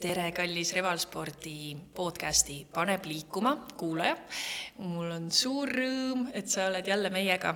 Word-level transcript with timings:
tere, 0.00 0.30
kallis 0.32 0.70
Revalspordi 0.72 1.74
podcasti 1.92 2.62
Paneb 2.72 3.04
liikuma 3.04 3.50
kuulaja. 3.76 4.14
mul 4.80 5.10
on 5.12 5.26
suur 5.28 5.68
rõõm, 5.68 6.22
et 6.32 6.48
sa 6.48 6.70
oled 6.70 6.86
jälle 6.88 7.10
meiega. 7.12 7.52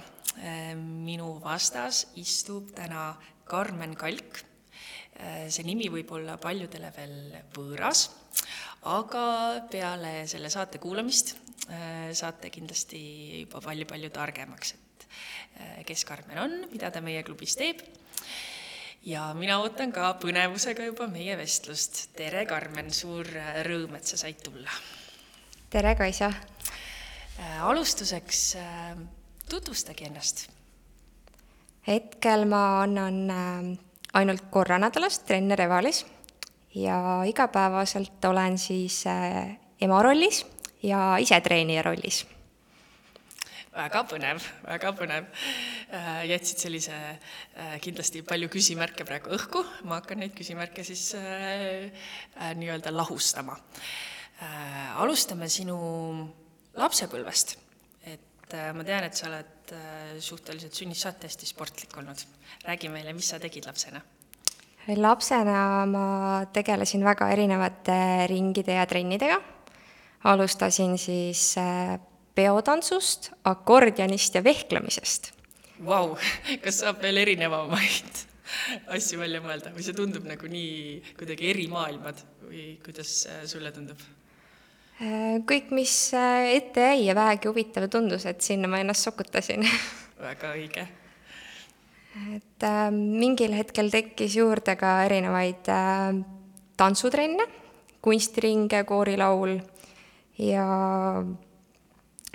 minu 0.77 1.39
vastas 1.41 2.09
istub 2.21 2.75
täna 2.75 3.17
Karmen 3.45 3.97
Kalk. 3.97 4.43
see 5.49 5.65
nimi 5.65 5.89
võib 5.89 6.13
olla 6.13 6.37
paljudele 6.37 6.93
veel 6.97 7.33
võõras, 7.57 8.11
aga 8.83 9.65
peale 9.71 10.27
selle 10.27 10.51
saate 10.51 10.79
kuulamist 10.79 11.37
saate 12.13 12.51
kindlasti 12.51 13.41
juba 13.41 13.61
palju-palju 13.61 14.11
targemaks, 14.11 14.75
et 14.75 15.87
kes 15.87 16.05
Karmen 16.05 16.39
on, 16.39 16.65
mida 16.71 16.91
ta 16.91 17.01
meie 17.01 17.23
klubis 17.23 17.57
teeb 17.57 17.81
ja 19.05 19.29
mina 19.37 19.59
ootan 19.61 19.93
ka 19.93 20.15
põnevusega 20.21 20.89
juba 20.89 21.07
meie 21.11 21.37
vestlust. 21.39 22.09
tere, 22.17 22.45
Karmen, 22.49 22.91
suur 22.93 23.29
äh, 23.37 23.61
rõõm, 23.67 23.97
et 23.99 24.09
sa 24.09 24.17
said 24.21 24.41
tulla. 24.43 24.73
tere, 25.71 25.95
Kaisa. 25.99 26.31
Äh, 27.39 27.63
alustuseks 27.63 28.43
äh, 28.57 28.97
tutvustage 29.49 30.09
ennast. 30.09 30.49
hetkel 31.87 32.47
ma 32.49 32.83
annan 32.83 33.79
ainult 34.15 34.47
korra 34.51 34.79
nädalas 34.79 35.19
trenne 35.19 35.57
Revalis 35.57 36.07
ja 36.75 37.23
igapäevaselt 37.29 38.25
olen 38.25 38.57
siis 38.59 39.05
ema 39.81 40.03
rollis 40.03 40.47
ja 40.83 41.17
isetreenija 41.21 41.83
rollis 41.83 42.25
väga 43.75 44.03
põnev, 44.09 44.45
väga 44.65 44.93
põnev. 44.97 45.27
Äh, 45.95 46.23
jätsid 46.31 46.63
sellise 46.63 46.95
äh, 46.95 47.75
kindlasti 47.83 48.23
palju 48.27 48.49
küsimärke 48.53 49.07
praegu 49.07 49.35
õhku, 49.35 49.65
ma 49.89 50.01
hakkan 50.01 50.23
neid 50.23 50.35
küsimärke 50.37 50.85
siis 50.87 51.11
äh, 51.19 51.91
äh, 51.91 52.55
nii-öelda 52.59 52.95
lahustama 52.95 53.57
äh,. 54.41 55.03
alustame 55.03 55.49
sinu 55.51 55.77
lapsepõlvest. 56.79 57.57
et 58.07 58.55
äh, 58.55 58.73
ma 58.75 58.87
tean, 58.87 59.07
et 59.09 59.19
sa 59.19 59.29
oled 59.31 59.51
suhteliselt 60.21 60.77
sünnist 60.77 61.07
saati 61.07 61.27
hästi 61.27 61.47
sportlik 61.49 61.97
olnud. 61.97 62.27
räägi 62.67 62.91
meile, 62.93 63.13
mis 63.13 63.29
sa 63.33 63.41
tegid 63.43 63.67
lapsena? 63.67 64.01
lapsena 64.97 65.87
ma 65.89 66.07
tegelesin 66.53 67.05
väga 67.05 67.31
erinevate 67.33 68.27
ringide 68.31 68.79
ja 68.79 68.87
trennidega. 68.87 69.41
alustasin 70.25 70.99
siis 70.99 71.55
peotantsust, 72.35 73.31
akordionist 73.45 74.35
ja 74.35 74.45
vehklemisest. 74.45 75.33
Vau, 75.85 76.15
kas 76.63 76.81
saab 76.83 77.03
veel 77.03 77.23
erinevamaid 77.23 78.25
asju 78.95 79.19
välja 79.21 79.41
mõelda 79.45 79.73
või 79.75 79.85
see 79.87 79.97
tundub 79.97 80.27
nagu 80.29 80.49
nii 80.51 81.15
kuidagi 81.19 81.49
eri 81.51 81.65
maailmad 81.71 82.21
või 82.45 82.75
kuidas 82.85 83.25
äh, 83.31 83.43
sulle 83.49 83.73
tundub? 83.75 84.01
Äh, 85.03 85.41
kõik, 85.49 85.73
mis 85.75 85.95
äh, 86.15 86.53
ette 86.59 86.85
jäi 86.91 87.09
ja 87.09 87.17
vähegi 87.19 87.51
huvitav 87.51 87.89
tundus, 87.91 88.27
et 88.31 88.45
sinna 88.45 88.71
ma 88.71 88.83
ennast 88.83 89.09
sokutasin 89.09 89.65
väga 90.29 90.53
õige. 90.55 90.87
et 92.37 92.69
äh, 92.69 92.89
mingil 92.95 93.57
hetkel 93.57 93.91
tekkis 93.91 94.37
juurde 94.39 94.77
ka 94.79 95.01
erinevaid 95.09 95.71
äh, 95.73 96.21
tantsutrenne, 96.79 97.49
kunstiringe, 98.05 98.85
koorilaul 98.87 99.57
ja 100.39 100.69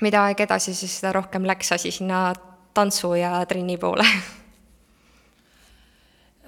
mida 0.01 0.23
aeg 0.27 0.45
edasi, 0.45 0.73
siis 0.75 0.99
seda 0.99 1.13
rohkem 1.15 1.47
läks 1.47 1.71
asi 1.75 1.91
sinna 1.91 2.33
tantsu 2.73 3.13
ja 3.19 3.45
trenni 3.49 3.77
poole. 3.77 4.05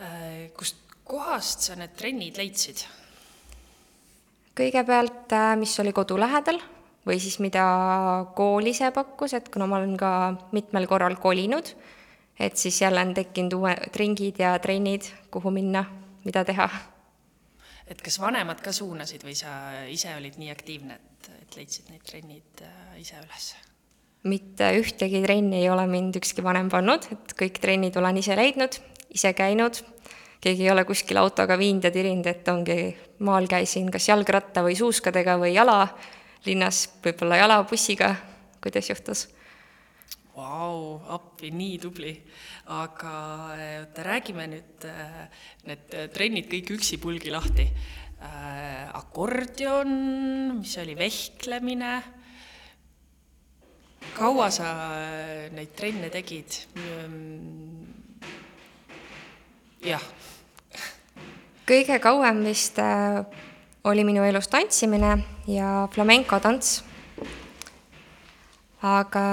Äh, 0.01 0.49
kust 0.57 0.79
kohast 1.05 1.67
sa 1.67 1.75
need 1.77 1.93
trennid 1.97 2.39
leidsid? 2.39 2.85
kõigepealt, 4.57 5.31
äh, 5.31 5.55
mis 5.57 5.73
oli 5.79 5.93
kodu 5.95 6.17
lähedal 6.19 6.59
või 7.07 7.17
siis 7.21 7.39
mida 7.41 7.63
kool 8.37 8.67
ise 8.67 8.91
pakkus, 8.93 9.33
et 9.33 9.49
kuna 9.49 9.65
ma 9.67 9.79
olen 9.79 9.95
ka 9.97 10.11
mitmel 10.51 10.87
korral 10.89 11.15
kolinud, 11.21 11.71
et 12.39 12.57
siis 12.57 12.81
jälle 12.81 13.01
on 13.01 13.13
tekkinud 13.17 13.53
uued 13.57 13.97
ringid 13.97 14.39
ja 14.39 14.53
trennid, 14.59 15.07
kuhu 15.31 15.51
minna, 15.51 15.85
mida 16.25 16.45
teha. 16.45 16.69
Et 17.91 18.01
kas 18.03 18.19
vanemad 18.21 18.61
ka 18.63 18.73
suunasid 18.75 19.25
või 19.27 19.35
sa 19.37 19.51
ise 19.91 20.13
olid 20.17 20.39
nii 20.39 20.51
aktiivne, 20.53 20.97
et, 20.97 21.31
et 21.43 21.59
leidsid 21.59 21.91
need 21.91 22.05
trennid 22.07 22.63
äh, 22.65 22.95
ise 23.01 23.19
üles? 23.19 23.51
mitte 24.21 24.67
ühtegi 24.77 25.23
trenni 25.23 25.63
ei 25.63 25.69
ole 25.73 25.87
mind 25.89 26.19
ükski 26.19 26.43
vanem 26.45 26.69
pannud, 26.69 27.07
et 27.09 27.33
kõik 27.37 27.57
trennid 27.61 27.95
olen 27.97 28.19
ise 28.21 28.35
leidnud, 28.37 28.77
ise 29.17 29.31
käinud, 29.33 29.79
keegi 30.41 30.67
ei 30.67 30.71
ole 30.73 30.85
kuskil 30.85 31.17
autoga 31.17 31.57
viinud 31.57 31.87
ja 31.87 31.91
tirinud, 31.93 32.29
et 32.29 32.47
ongi, 32.53 32.77
maal 33.25 33.49
käisin 33.49 33.89
kas 33.93 34.09
jalgratta 34.11 34.61
või 34.65 34.77
suuskadega 34.77 35.39
või 35.41 35.55
jala, 35.55 35.87
linnas 36.45 36.83
võib-olla 37.01 37.41
jalabussiga, 37.41 38.13
kuidas 38.61 38.93
juhtus. 38.93 39.25
Vau, 40.41 40.97
appi, 41.13 41.51
nii 41.53 41.75
tubli. 41.77 42.15
aga 42.73 43.11
oota, 43.53 44.05
räägime 44.07 44.47
nüüd 44.49 44.85
äh, 44.89 45.27
need 45.67 45.91
trennid 46.15 46.47
kõik 46.49 46.71
üksipulgi 46.79 47.33
lahti 47.33 47.67
akordion, 48.21 49.91
mis 50.59 50.75
oli 50.77 50.93
vehklemine 50.97 51.91
kaua 54.17 54.49
sa 54.53 54.69
neid 55.53 55.73
trenne 55.77 56.09
tegid? 56.13 56.57
jah. 59.85 60.03
kõige 61.65 61.97
kauem 62.03 62.43
vist 62.45 62.77
oli 63.89 64.05
minu 64.05 64.25
elus 64.27 64.49
tantsimine 64.51 65.15
ja 65.49 65.87
flamenco 65.93 66.39
tants. 66.39 66.83
aga 68.81 69.25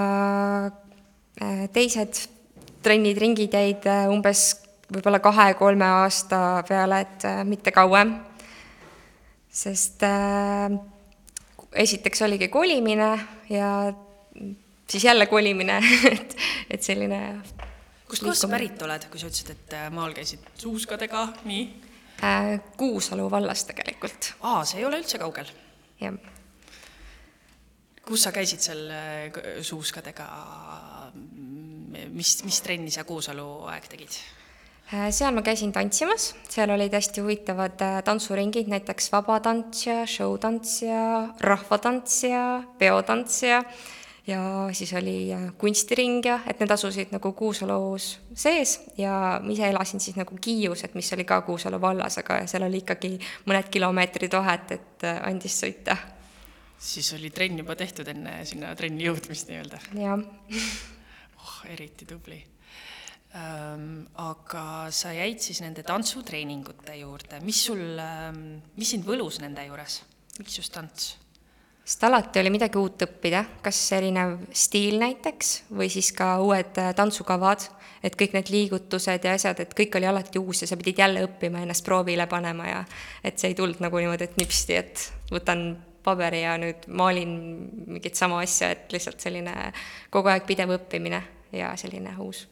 teised 1.73 2.25
trennid, 2.83 3.19
ringid 3.19 3.53
jäid 3.55 3.87
umbes 4.11 4.49
võib-olla 4.89 5.21
kahe-kolme 5.23 5.87
aasta 6.03 6.65
peale, 6.69 7.03
et 7.05 7.27
mitte 7.47 7.73
kauem. 7.75 8.15
sest 9.49 10.03
äh, 10.07 10.73
esiteks 11.73 12.23
oligi 12.23 12.49
kolimine 12.49 13.09
ja 13.51 13.93
siis 14.89 15.05
jälle 15.05 15.27
kolimine 15.27 15.81
et, 16.13 16.37
et 16.71 16.83
selline 16.83 17.21
kust 18.09 18.23
kohast 18.23 18.45
sa 18.45 18.51
pärit 18.51 18.83
oled, 18.83 19.09
kui 19.11 19.21
sa 19.21 19.29
ütlesid, 19.29 19.53
et 19.53 19.77
äh, 19.77 19.91
maal 19.93 20.15
käisid 20.17 20.45
suuskadega, 20.59 21.27
nii 21.49 21.65
äh,? 22.25 22.59
Kuusalu 22.77 23.31
vallas 23.31 23.65
tegelikult. 23.69 24.35
aa, 24.41 24.65
see 24.65 24.81
ei 24.81 24.89
ole 24.89 25.03
üldse 25.03 25.21
kaugel? 25.21 25.51
jah. 26.01 26.17
kus 28.07 28.25
sa 28.25 28.33
käisid 28.33 28.65
seal 28.65 28.87
äh, 28.89 29.43
suuskadega, 29.63 30.29
mis, 32.13 32.39
mis 32.45 32.61
trenni 32.65 32.91
sa 32.95 33.05
Kuusalu 33.09 33.47
aeg 33.73 33.89
tegid? 33.91 34.19
Äh, 34.89 35.11
seal 35.13 35.35
ma 35.37 35.43
käisin 35.45 35.73
tantsimas, 35.75 36.31
seal 36.49 36.71
olid 36.73 36.95
hästi 36.97 37.21
huvitavad 37.21 37.83
tantsuringid, 38.07 38.71
näiteks 38.73 39.11
vabatants 39.13 39.87
ja 39.87 40.01
showtants 40.09 40.83
ja 40.87 41.05
rahvatants 41.45 42.23
ja 42.25 42.45
peotants 42.81 43.43
ja 43.43 43.63
ja 44.29 44.69
siis 44.73 44.93
oli 44.93 45.33
äh, 45.33 45.53
kunstiring 45.59 46.25
ja 46.25 46.39
et 46.47 46.61
need 46.61 46.73
asusid 46.73 47.13
nagu 47.15 47.33
Kuusalus 47.33 48.09
sees 48.37 48.79
ja 48.99 49.13
ma 49.45 49.53
ise 49.53 49.69
elasin 49.69 50.01
siis 50.01 50.17
nagu 50.17 50.37
Kiius, 50.41 50.85
et 50.85 50.97
mis 50.97 51.13
oli 51.17 51.25
ka 51.25 51.41
Kuusalu 51.47 51.81
vallas, 51.81 52.19
aga 52.21 52.43
seal 52.47 52.67
oli 52.69 52.83
ikkagi 52.85 53.15
mõned 53.49 53.71
kilomeetrid 53.73 54.37
vahet, 54.41 54.77
et 54.77 55.09
äh, 55.09 55.21
andis 55.29 55.57
sõita. 55.65 55.97
siis 56.79 57.13
oli 57.17 57.31
trenn 57.31 57.59
juba 57.59 57.77
tehtud 57.77 58.09
enne 58.09 58.45
sinna 58.45 58.75
trenni 58.77 59.09
jõudmist 59.09 59.49
nii-öelda? 59.49 59.81
jah. 59.97 60.25
oh, 61.49 61.59
eriti 61.73 62.07
tubli. 62.09 62.39
Ähm,. 63.37 64.07
aga 64.25 64.89
sa 64.95 65.11
jäid 65.13 65.43
siis 65.45 65.61
nende 65.61 65.83
tantsutreeningute 65.85 66.95
juurde, 66.97 67.43
mis 67.45 67.61
sul 67.67 67.83
ähm,, 68.01 68.45
mis 68.81 68.95
sind 68.95 69.05
võlus 69.05 69.37
nende 69.43 69.67
juures, 69.69 70.01
miks 70.39 70.57
just 70.57 70.73
tants? 70.73 71.11
sest 71.89 72.05
alati 72.05 72.41
oli 72.41 72.51
midagi 72.53 72.77
uut 72.77 73.01
õppida, 73.05 73.43
kas 73.65 73.77
erinev 73.97 74.35
stiil 74.53 74.99
näiteks 75.01 75.53
või 75.73 75.89
siis 75.93 76.11
ka 76.17 76.35
uued 76.45 76.81
äh, 76.81 76.91
tantsukavad, 76.97 77.65
et 78.05 78.17
kõik 78.17 78.35
need 78.37 78.51
liigutused 78.53 79.25
ja 79.25 79.33
asjad, 79.37 79.61
et 79.65 79.73
kõik 79.77 79.97
oli 79.97 80.09
alati 80.09 80.41
uus 80.41 80.63
ja 80.63 80.69
sa 80.69 80.77
pidid 80.81 81.01
jälle 81.01 81.25
õppima 81.25 81.63
ennast 81.65 81.85
proovile 81.87 82.29
panema 82.29 82.69
ja 82.69 82.83
et 83.25 83.41
see 83.41 83.53
ei 83.53 83.57
tulnud 83.57 83.81
nagu 83.85 84.01
niimoodi, 84.01 84.29
et 84.29 84.37
nipsti, 84.41 84.77
et 84.77 85.07
võtan 85.33 85.71
paberi 86.05 86.43
ja 86.45 86.59
nüüd 86.61 86.85
maalin 86.93 87.33
mingit 87.89 88.21
sama 88.21 88.43
asja, 88.45 88.73
et 88.73 88.93
lihtsalt 88.93 89.25
selline 89.25 89.73
kogu 90.13 90.33
aeg 90.33 90.45
pidev 90.49 90.77
õppimine 90.77 91.23
ja 91.53 91.75
selline 91.77 92.15
uus. 92.19 92.47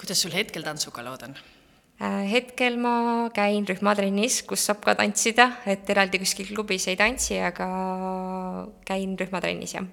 kuidas 0.00 0.22
sul 0.22 0.32
hetkel 0.32 0.64
tantsuga 0.64 1.04
lood 1.04 1.26
on? 1.28 1.34
Äh, 2.00 2.24
hetkel 2.30 2.78
ma 2.80 3.28
käin 3.36 3.66
rühmatrennis, 3.68 4.40
kus 4.48 4.62
saab 4.64 4.80
ka 4.86 4.94
tantsida, 4.96 5.50
et 5.68 5.88
eraldi 5.92 6.22
kuskil 6.22 6.48
klubis 6.54 6.88
ei 6.88 6.96
tantsi, 6.96 7.36
aga 7.44 7.66
käin 8.88 9.18
rühmatrennis, 9.20 9.76
jah 9.76 9.84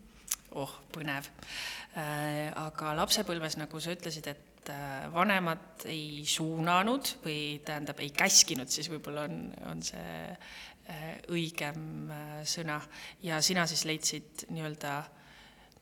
oh, 0.62 0.72
põnev. 0.94 1.28
Äh, 1.92 2.48
aga 2.56 2.94
lapsepõlves, 2.96 3.58
nagu 3.60 3.80
sa 3.84 3.92
ütlesid, 3.92 4.30
et 4.32 4.72
äh, 4.72 5.04
vanemad 5.12 5.84
ei 5.92 6.24
suunanud 6.24 7.18
või 7.20 7.60
tähendab, 7.66 8.00
ei 8.00 8.14
käskinud, 8.16 8.72
siis 8.72 8.88
võib-olla 8.88 9.26
on, 9.28 9.42
on 9.68 9.84
see 9.84 10.14
äh, 10.32 11.18
õigem 11.36 12.08
äh, 12.16 12.38
sõna. 12.48 12.80
ja 13.20 13.42
sina 13.44 13.68
siis 13.68 13.84
leidsid 13.84 14.46
nii-öelda 14.48 15.02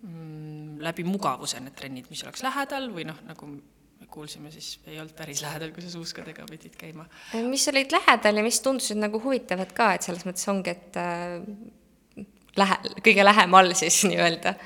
mm, 0.03 0.81
läbi 0.85 1.05
mugavuse 1.09 1.61
need 1.61 1.77
trennid, 1.79 2.11
mis 2.13 2.25
oleks 2.27 2.45
lähedal 2.47 2.91
või 2.95 3.07
noh, 3.09 3.19
nagu 3.29 3.51
me 3.51 4.09
kuulsime, 4.11 4.53
siis 4.55 4.79
ei 4.87 4.99
olnud 5.01 5.15
päris 5.17 5.43
lähedal, 5.45 5.75
kui 5.77 5.85
sa 5.85 5.93
suuskadega 5.93 6.47
pidid 6.51 6.77
käima. 6.81 7.07
mis 7.47 7.69
olid 7.73 7.93
lähedal 7.95 8.41
ja 8.41 8.47
mis 8.47 8.61
tundusid 8.65 9.01
nagu 9.01 9.21
huvitavad 9.23 9.75
ka, 9.77 9.93
et 9.95 10.07
selles 10.07 10.25
mõttes 10.29 10.47
ongi, 10.53 10.77
et 10.77 11.01
äh, 11.01 12.25
lähe, 12.61 12.81
kõige 13.05 13.27
lähemal 13.27 13.75
siis 13.79 14.05
nii-öelda 14.11 14.57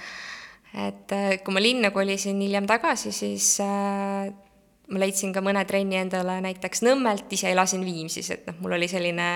et 0.74 1.12
äh, 1.14 1.36
kui 1.44 1.54
ma 1.54 1.62
linna 1.62 1.90
kolisin 1.94 2.40
hiljem 2.42 2.66
tagasi, 2.66 3.12
siis 3.14 3.54
äh, 3.62 4.30
ma 4.90 5.00
leidsin 5.00 5.32
ka 5.34 5.42
mõne 5.44 5.62
trenni 5.68 5.98
endale 6.00 6.40
näiteks 6.44 6.82
Nõmmelt, 6.84 7.30
ise 7.32 7.52
elasin 7.54 7.84
Viimsis, 7.86 8.30
et 8.34 8.48
noh, 8.48 8.58
mul 8.64 8.76
oli 8.78 8.88
selline 8.90 9.28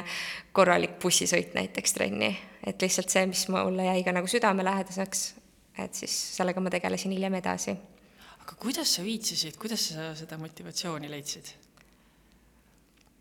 korralik 0.57 0.99
bussisõit 1.03 1.55
näiteks 1.57 1.97
trenni, 1.97 2.33
et 2.67 2.83
lihtsalt 2.83 3.13
see, 3.13 3.27
mis 3.31 3.47
mulle 3.53 3.87
jäi 3.87 4.03
ka 4.07 4.15
nagu 4.17 4.31
südamelähedaseks, 4.31 5.29
et 5.85 5.95
siis 5.95 6.15
sellega 6.37 6.61
ma 6.61 6.73
tegelesin 6.73 7.15
hiljem 7.15 7.39
edasi. 7.41 7.77
aga 8.43 8.59
kuidas 8.59 8.95
sa 8.97 9.05
viitsisid, 9.05 9.57
kuidas 9.61 9.89
sa 9.93 10.13
seda 10.19 10.39
motivatsiooni 10.39 11.11
leidsid? 11.11 11.55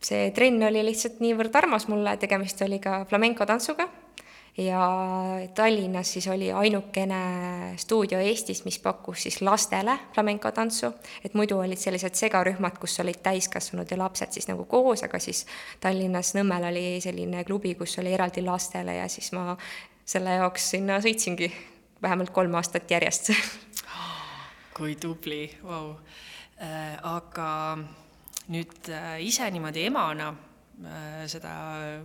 see 0.07 0.31
trenn 0.31 0.63
oli 0.63 0.83
lihtsalt 0.85 1.21
niivõrd 1.23 1.55
armas 1.57 1.87
mulle, 1.91 2.17
tegemist 2.21 2.61
oli 2.61 2.79
ka 2.79 3.03
flamenco 3.09 3.45
tantsuga 3.45 3.87
ja 4.57 4.81
Tallinnas 5.55 6.13
siis 6.13 6.27
oli 6.27 6.51
ainukene 6.51 7.21
stuudio 7.77 8.19
Eestis, 8.19 8.63
mis 8.65 8.79
pakkus 8.79 9.23
siis 9.23 9.41
lastele 9.41 9.97
flamenco 10.13 10.51
tantsu, 10.51 10.91
et 11.25 11.33
muidu 11.33 11.59
olid 11.59 11.77
sellised 11.77 12.17
segarühmad, 12.17 12.77
kus 12.81 12.99
olid 12.99 13.21
täiskasvanud 13.23 13.91
ja 13.91 13.99
lapsed 14.01 14.33
siis 14.33 14.49
nagu 14.49 14.65
koos, 14.65 15.03
aga 15.05 15.19
siis 15.21 15.45
Tallinnas 15.79 16.33
Nõmmel 16.37 16.69
oli 16.71 16.85
selline 17.03 17.43
klubi, 17.45 17.75
kus 17.77 17.99
oli 18.01 18.13
eraldi 18.17 18.45
lastele 18.45 18.97
ja 18.97 19.07
siis 19.11 19.31
ma 19.37 19.57
selle 20.07 20.39
jaoks 20.39 20.71
sinna 20.73 21.01
sõitsingi 21.03 21.51
vähemalt 22.01 22.33
kolm 22.33 22.55
aastat 22.55 22.91
järjest 22.91 23.31
kui 24.77 24.95
tubli, 24.95 25.47
vau. 25.63 25.95
Äh, 26.61 26.97
aga 27.05 27.77
nüüd 28.49 28.89
äh, 28.93 29.17
ise 29.25 29.49
niimoodi 29.53 29.87
emana 29.89 30.31
Äh, 30.77 31.23
seda 31.25 31.51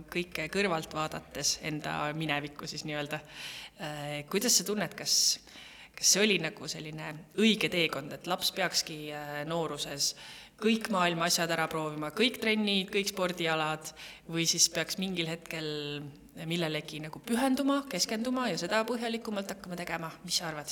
kõike 0.09 0.47
kõrvalt 0.49 0.93
vaadates, 0.97 1.59
enda 1.61 2.07
minevikku 2.17 2.65
siis 2.69 2.87
nii-öelda. 2.89 3.19
Kuidas 4.29 4.55
sa 4.57 4.63
tunned, 4.65 4.93
kas, 4.97 5.13
kas 5.97 6.13
see 6.13 6.21
oli 6.23 6.37
nagu 6.41 6.69
selline 6.69 7.09
õige 7.41 7.69
teekond, 7.73 8.13
et 8.13 8.29
laps 8.29 8.51
peakski 8.55 8.97
nooruses 9.49 10.11
kõik 10.61 10.87
maailma 10.93 11.25
asjad 11.27 11.51
ära 11.51 11.65
proovima, 11.67 12.11
kõik 12.15 12.37
trennid, 12.39 12.91
kõik 12.93 13.09
spordialad, 13.11 13.89
või 14.29 14.45
siis 14.47 14.69
peaks 14.71 15.01
mingil 15.01 15.27
hetkel 15.27 15.67
millelegi 16.49 16.99
nagu 17.03 17.21
pühenduma, 17.21 17.83
keskenduma 17.89 18.47
ja 18.49 18.57
seda 18.57 18.81
põhjalikumalt 18.87 19.53
hakkama 19.53 19.77
tegema, 19.79 20.09
mis 20.25 20.41
sa 20.41 20.49
arvad? 20.49 20.71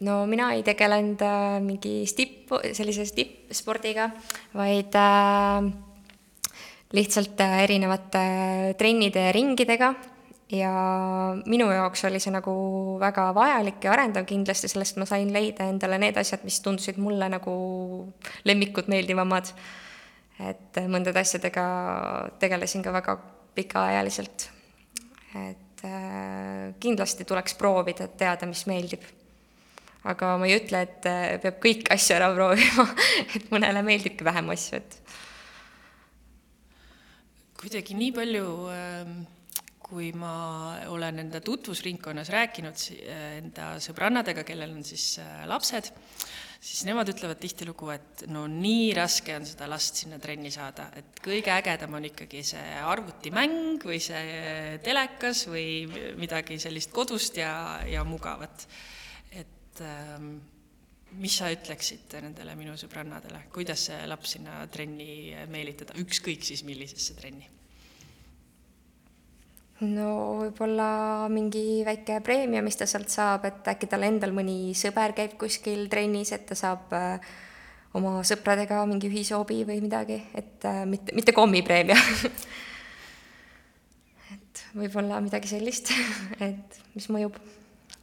no 0.00 0.24
mina 0.26 0.50
ei 0.54 0.62
tegelenud 0.66 1.22
äh, 1.22 1.60
mingi 1.62 1.94
tipp, 2.16 2.52
sellise 2.74 3.06
tippspordiga, 3.14 4.08
vaid 4.56 4.96
äh, 4.98 5.68
lihtsalt 6.96 7.40
äh, 7.40 7.62
erinevate 7.64 8.24
trennide 8.78 9.28
ja 9.28 9.36
ringidega 9.36 9.94
ja 10.54 10.72
minu 11.46 11.70
jaoks 11.72 12.04
oli 12.08 12.20
see 12.20 12.32
nagu 12.34 12.54
väga 13.00 13.30
vajalik 13.36 13.84
ja 13.84 13.94
arendav 13.94 14.26
kindlasti, 14.28 14.68
sellest 14.70 14.98
ma 15.00 15.06
sain 15.08 15.32
leida 15.32 15.68
endale 15.70 15.98
need 15.98 16.18
asjad, 16.20 16.44
mis 16.44 16.60
tundusid 16.64 17.00
mulle 17.00 17.28
nagu 17.32 17.54
lemmikud 18.44 18.90
meeldivamad. 18.92 19.54
et 20.34 20.78
mõndade 20.90 21.20
asjadega 21.22 21.64
tegelesin 22.42 22.82
ka 22.82 22.92
väga 22.92 23.12
pikaajaliselt. 23.54 24.48
et 25.34 25.84
äh, 25.84 26.72
kindlasti 26.80 27.26
tuleks 27.26 27.56
proovida, 27.58 28.08
et 28.08 28.16
teada, 28.20 28.46
mis 28.46 28.66
meeldib. 28.70 29.02
aga 30.04 30.34
ma 30.38 30.46
ei 30.46 30.58
ütle, 30.60 30.82
et 30.86 31.06
äh, 31.10 31.36
peab 31.42 31.60
kõiki 31.62 31.90
asju 31.94 32.16
ära 32.16 32.32
proovima 32.34 32.88
et 33.36 33.50
mõnele 33.54 33.82
meeldibki 33.86 34.26
vähem 34.26 34.50
asju, 34.54 34.82
et 34.82 34.98
kuidagi 37.64 37.96
nii 37.96 38.12
palju, 38.12 38.48
ähm, 38.74 39.22
kui 39.84 40.10
ma 40.16 40.34
olen 40.92 41.22
enda 41.22 41.40
tutvusringkonnas 41.44 42.30
rääkinud 42.32 42.86
äh, 42.92 43.38
enda 43.38 43.74
sõbrannadega, 43.84 44.44
kellel 44.46 44.74
on 44.76 44.84
siis 44.84 45.14
äh, 45.22 45.44
lapsed, 45.48 45.88
siis 46.64 46.84
nemad 46.88 47.08
ütlevad 47.12 47.40
tihtilugu, 47.42 47.90
et 47.92 48.24
no 48.32 48.46
nii 48.50 48.88
raske 48.96 49.34
on 49.36 49.44
seda 49.48 49.68
last 49.70 50.00
sinna 50.00 50.18
trenni 50.22 50.52
saada, 50.54 50.88
et 50.96 51.20
kõige 51.24 51.52
ägedam 51.52 51.98
on 51.98 52.08
ikkagi 52.08 52.40
see 52.46 52.64
arvutimäng 52.80 53.84
või 53.84 54.00
see 54.02 54.78
telekas 54.84 55.44
või 55.50 55.84
midagi 56.20 56.58
sellist 56.62 56.94
kodust 56.94 57.36
ja, 57.40 57.52
ja 57.88 58.04
mugavat. 58.08 58.66
et 59.34 59.82
ähm, 59.84 60.36
mis 61.20 61.36
sa 61.38 61.50
ütleksid 61.52 62.16
nendele 62.24 62.56
minu 62.58 62.78
sõbrannadele, 62.80 63.44
kuidas 63.54 63.88
see 63.90 64.00
laps 64.08 64.36
sinna 64.36 64.64
trenni 64.72 65.34
meelitada, 65.52 65.96
ükskõik 66.00 66.42
siis 66.46 66.64
millisesse 66.66 67.18
trenni? 67.18 67.50
No 69.82 70.08
võib-olla 70.38 71.26
mingi 71.32 71.82
väike 71.86 72.20
preemia, 72.24 72.62
mis 72.62 72.78
ta 72.78 72.86
sealt 72.86 73.10
saab, 73.10 73.48
et 73.48 73.72
äkki 73.74 73.88
tal 73.90 74.06
endal 74.06 74.34
mõni 74.36 74.74
sõber 74.78 75.16
käib 75.16 75.34
kuskil 75.40 75.88
trennis, 75.90 76.30
et 76.36 76.46
ta 76.46 76.58
saab 76.58 76.94
äh, 76.94 77.32
oma 77.98 78.20
sõpradega 78.26 78.84
mingi 78.90 79.10
ühise 79.10 79.36
hobi 79.38 79.62
või 79.66 79.80
midagi, 79.84 80.20
et 80.34 80.64
äh, 80.68 80.84
mitte, 80.88 81.14
mitte 81.16 81.34
kommipreemia. 81.36 81.98
Et 84.34 84.60
võib-olla 84.78 85.16
midagi 85.22 85.48
sellist, 85.50 85.88
et 86.46 86.76
mis 86.94 87.06
mõjub. 87.10 87.34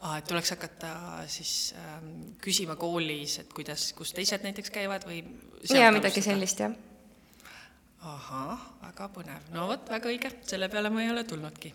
Aa, 0.02 0.18
et 0.20 0.26
tuleks 0.28 0.52
hakata 0.52 0.90
siis 1.32 1.72
ähm, 1.80 2.34
küsima 2.44 2.76
koolis, 2.80 3.38
et 3.40 3.52
kuidas, 3.56 3.86
kus 3.96 4.12
teised 4.16 4.44
näiteks 4.44 4.72
käivad 4.74 5.06
või 5.08 5.22
jaa, 5.70 5.92
midagi 5.96 6.24
sellist, 6.26 6.64
jah. 6.64 6.76
Ahah, 8.02 8.62
väga 8.82 9.08
põnev, 9.14 9.50
no 9.54 9.68
vot, 9.70 9.86
väga 9.92 10.10
õige, 10.10 10.32
selle 10.48 10.70
peale 10.74 10.90
ma 10.94 11.04
ei 11.04 11.12
ole 11.14 11.24
tulnudki. 11.28 11.74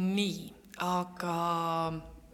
nii, 0.00 0.48
aga 0.86 1.36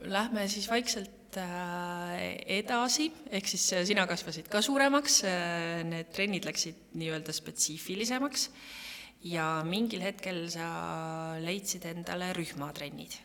lähme 0.07 0.47
siis 0.51 0.69
vaikselt 0.71 1.39
äh, 1.41 2.37
edasi, 2.59 3.09
ehk 3.35 3.49
siis 3.51 3.67
äh, 3.75 3.85
sina 3.89 4.07
kasvasid 4.07 4.51
ka 4.53 4.63
suuremaks, 4.63 5.23
äh, 5.27 5.83
need 5.89 6.13
trennid 6.15 6.47
läksid 6.47 6.97
nii-öelda 6.99 7.35
spetsiifilisemaks. 7.35 8.51
Ja 9.27 9.65
mingil 9.67 10.05
hetkel 10.05 10.45
sa 10.53 10.67
leidsid 11.43 11.87
endale 11.89 12.29
rühmatrennid. 12.37 13.17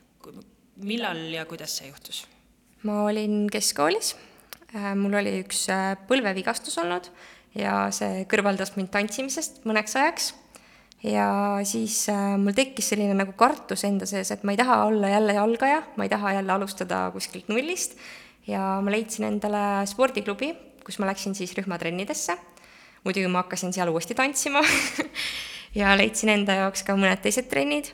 Millal 0.81 1.19
ja 1.29 1.45
kuidas 1.45 1.75
see 1.77 1.91
juhtus? 1.91 2.25
ma 2.87 3.03
olin 3.05 3.43
keskkoolis, 3.53 4.15
mul 4.97 5.13
oli 5.19 5.35
üks 5.43 5.67
põlvevigastus 6.09 6.79
olnud 6.81 7.11
ja 7.57 7.89
see 7.95 8.25
kõrvaldas 8.31 8.75
mind 8.77 8.91
tantsimisest 8.93 9.63
mõneks 9.67 9.95
ajaks. 9.99 10.33
ja 11.03 11.27
siis 11.67 12.03
äh, 12.13 12.35
mul 12.41 12.55
tekkis 12.57 12.91
selline 12.93 13.15
nagu 13.17 13.33
kartus 13.37 13.85
enda 13.87 14.07
sees, 14.09 14.31
et 14.31 14.43
ma 14.43 14.55
ei 14.55 14.61
taha 14.61 14.83
olla 14.89 15.09
jälle 15.11 15.37
algaja, 15.37 15.83
ma 15.95 16.07
ei 16.07 16.13
taha 16.13 16.35
jälle 16.39 16.53
alustada 16.53 17.07
kuskilt 17.13 17.49
nullist 17.49 17.97
ja 18.47 18.79
ma 18.81 18.93
leidsin 18.93 19.27
endale 19.27 19.85
spordiklubi, 19.89 20.53
kus 20.85 20.99
ma 20.99 21.09
läksin 21.11 21.35
siis 21.35 21.53
rühmatrennidesse. 21.57 22.37
muidugi 23.03 23.27
ma 23.27 23.43
hakkasin 23.43 23.73
seal 23.73 23.89
uuesti 23.89 24.15
tantsima 24.15 24.61
ja 25.79 25.97
leidsin 25.97 26.29
enda 26.29 26.61
jaoks 26.63 26.83
ka 26.83 26.95
mõned 26.95 27.21
teised 27.23 27.49
trennid 27.49 27.91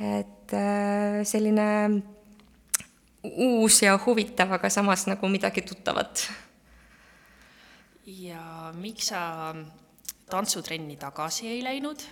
et 0.00 0.52
äh, 0.52 1.24
selline 1.24 2.02
uus 3.22 3.80
ja 3.82 3.96
huvitav, 3.98 4.52
aga 4.52 4.70
samas 4.70 5.06
nagu 5.08 5.28
midagi 5.28 5.64
tuttavat. 5.66 6.28
Ja 8.06 8.72
miks 8.74 9.10
sa 9.12 9.54
tantsutrenni 10.30 10.96
tagasi 10.96 11.48
ei 11.48 11.64
läinud? 11.64 12.02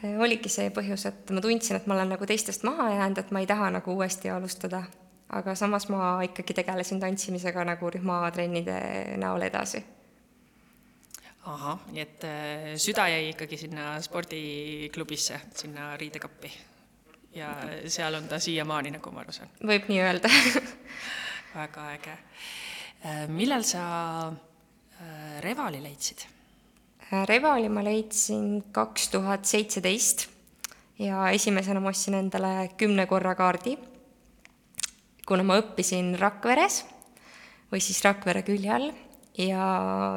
Oligi 0.00 0.48
see 0.48 0.70
põhjus, 0.72 1.04
et 1.10 1.30
ma 1.34 1.42
tundsin, 1.44 1.76
et 1.76 1.86
ma 1.86 1.94
olen 1.98 2.14
nagu 2.14 2.26
teistest 2.26 2.64
maha 2.64 2.88
jäänud, 2.94 3.18
et 3.20 3.30
ma 3.34 3.42
ei 3.42 3.48
taha 3.50 3.68
nagu 3.74 3.94
uuesti 3.94 4.30
alustada. 4.30 4.84
aga 5.30 5.54
samas 5.54 5.88
ma 5.88 6.22
ikkagi 6.26 6.54
tegelesin 6.54 7.00
tantsimisega 7.00 7.64
nagu 7.64 7.90
rühmatrennide 7.90 8.80
näol 9.16 9.42
edasi 9.46 9.84
ahah, 11.46 11.78
nii 11.92 12.02
et 12.02 12.24
äh, 12.24 12.66
süda 12.80 13.06
jäi 13.08 13.30
ikkagi 13.30 13.56
sinna 13.56 13.94
spordiklubisse, 14.02 15.40
sinna 15.54 15.96
riidekappi? 15.96 16.52
ja 17.34 17.52
seal 17.86 18.14
on 18.14 18.26
ta 18.28 18.40
siiamaani, 18.42 18.90
nagu 18.96 19.10
ma 19.14 19.22
aru 19.22 19.32
saan. 19.32 19.50
võib 19.62 19.86
nii 19.88 20.00
öelda 20.02 20.30
väga 21.54 21.84
äge. 21.94 22.16
Äh, 23.06 23.26
millal 23.30 23.62
sa 23.64 23.84
Revali 25.40 25.80
leidsid? 25.82 26.26
Äh, 27.12 27.26
Revali 27.26 27.68
ma 27.68 27.82
leidsin 27.84 28.62
kaks 28.72 29.08
tuhat 29.08 29.44
seitseteist 29.48 30.28
ja 31.00 31.30
esimesena 31.32 31.80
ma 31.80 31.90
ostsin 31.90 32.14
endale 32.18 32.70
kümne 32.76 33.06
korra 33.06 33.34
kaardi. 33.34 33.78
kuna 35.26 35.42
ma 35.46 35.60
õppisin 35.60 36.16
Rakveres, 36.18 36.84
või 37.70 37.80
siis 37.80 38.02
Rakvere 38.04 38.42
külje 38.42 38.70
all 38.74 38.90
ja 39.38 39.66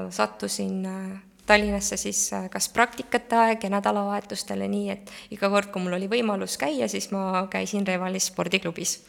sattusin 0.09 0.85
äh, 0.85 1.21
Tallinnasse 1.45 1.97
siis 1.97 2.33
äh, 2.33 2.49
kas 2.49 2.69
praktikate 2.69 3.35
aeg 3.35 3.63
ja 3.63 3.69
nädalavahetustele, 3.69 4.67
nii 4.67 4.89
et 4.89 5.11
iga 5.35 5.49
kord, 5.51 5.71
kui 5.71 5.83
mul 5.83 5.97
oli 5.97 6.07
võimalus 6.11 6.57
käia, 6.57 6.87
siis 6.87 7.11
ma 7.11 7.45
käisin 7.51 7.87
Revalis 7.87 8.31
spordiklubis. 8.31 9.01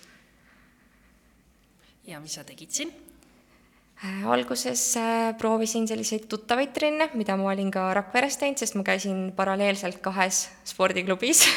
ja 2.07 2.21
mis 2.21 2.35
sa 2.35 2.45
tegid 2.45 2.71
siin? 2.71 2.91
Äh, 4.03 4.25
alguses 4.27 4.83
proovisin 5.39 5.87
selliseid 5.91 6.27
tuttavaid 6.31 6.75
trenne, 6.75 7.11
mida 7.15 7.37
ma 7.39 7.53
olin 7.53 7.71
ka 7.75 7.93
Rakveres 8.01 8.41
teinud, 8.41 8.59
sest 8.59 8.75
ma 8.75 8.83
käisin 8.87 9.29
paralleelselt 9.37 10.03
kahes 10.05 10.49
spordiklubis. 10.65 11.45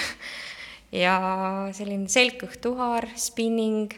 Ja 0.88 1.18
selline 1.76 2.08
selgkõhtuhaar, 2.08 3.10
spinning, 3.20 3.92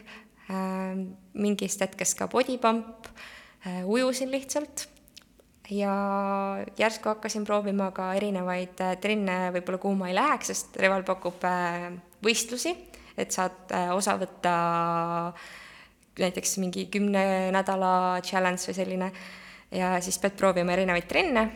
mingist 1.38 1.84
hetkest 1.84 2.16
ka 2.18 2.26
body 2.26 2.56
pump 2.58 3.06
Äh, 3.66 3.84
ujusin 3.84 4.30
lihtsalt. 4.30 4.88
Ja 5.70 5.94
järsku 6.78 7.08
hakkasin 7.08 7.44
proovima 7.44 7.90
ka 7.92 8.14
erinevaid 8.16 8.80
äh, 8.80 8.94
trenne 9.00 9.50
võib-olla, 9.52 9.78
kuhu 9.82 9.98
ma 10.00 10.08
ei 10.08 10.16
läheks, 10.16 10.48
sest 10.48 10.78
Reval 10.80 11.04
pakub 11.04 11.44
äh, 11.44 11.90
võistlusi, 12.24 12.72
et 13.20 13.36
saad 13.36 13.74
osa 13.92 14.16
võtta 14.16 14.54
näiteks 16.18 16.58
mingi 16.58 16.86
kümne 16.92 17.50
nädala 17.54 18.20
challenge 18.26 18.66
või 18.66 18.76
selline 18.76 19.12
ja 19.70 19.92
siis 20.02 20.18
pead 20.18 20.34
proovima 20.38 20.74
erinevaid 20.74 21.06
trenne, 21.08 21.46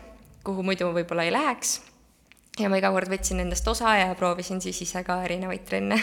kuhu 0.47 0.63
muidu 0.63 0.93
võib-olla 0.95 1.27
ei 1.27 1.33
läheks. 1.35 1.81
ja 2.61 2.69
ma 2.71 2.79
iga 2.79 2.93
kord 2.95 3.11
võtsin 3.11 3.41
nendest 3.43 3.69
osa 3.69 3.97
ja 3.99 4.15
proovisin 4.15 4.61
siis 4.63 4.81
ise 4.87 5.03
ka 5.05 5.23
erinevaid 5.25 5.65
trenne 5.67 5.99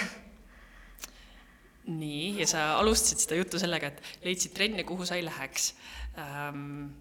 nii, 1.88 2.40
ja 2.40 2.48
sa 2.48 2.66
alustasid 2.80 3.24
seda 3.24 3.40
juttu 3.40 3.60
sellega, 3.60 3.90
et 3.90 4.26
leidsid 4.26 4.54
trenne, 4.54 4.84
kuhu 4.88 5.06
sa 5.08 5.18
ei 5.18 5.26
läheks 5.26 5.74
ähm,. 6.20 6.92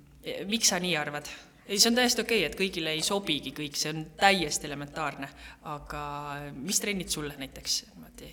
miks 0.49 0.71
sa 0.73 0.80
nii 0.80 0.97
arvad? 0.97 1.28
ei, 1.66 1.78
see 1.78 1.90
on 1.90 1.99
täiesti 1.99 2.23
okei 2.23 2.45
okay,, 2.45 2.50
et 2.50 2.59
kõigile 2.59 2.95
ei 2.95 3.02
sobigi 3.04 3.52
kõik, 3.57 3.76
see 3.78 3.92
on 3.95 4.04
täiesti 4.21 4.71
elementaarne, 4.71 5.28
aga 5.71 6.04
mis 6.54 6.80
trennid 6.80 7.11
sulle 7.12 7.37
näiteks 7.38 7.83
niimoodi 7.90 8.33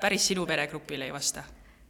päris 0.00 0.26
sinu 0.32 0.46
peregrupile 0.46 1.06
ei 1.08 1.12
vasta? 1.12 1.44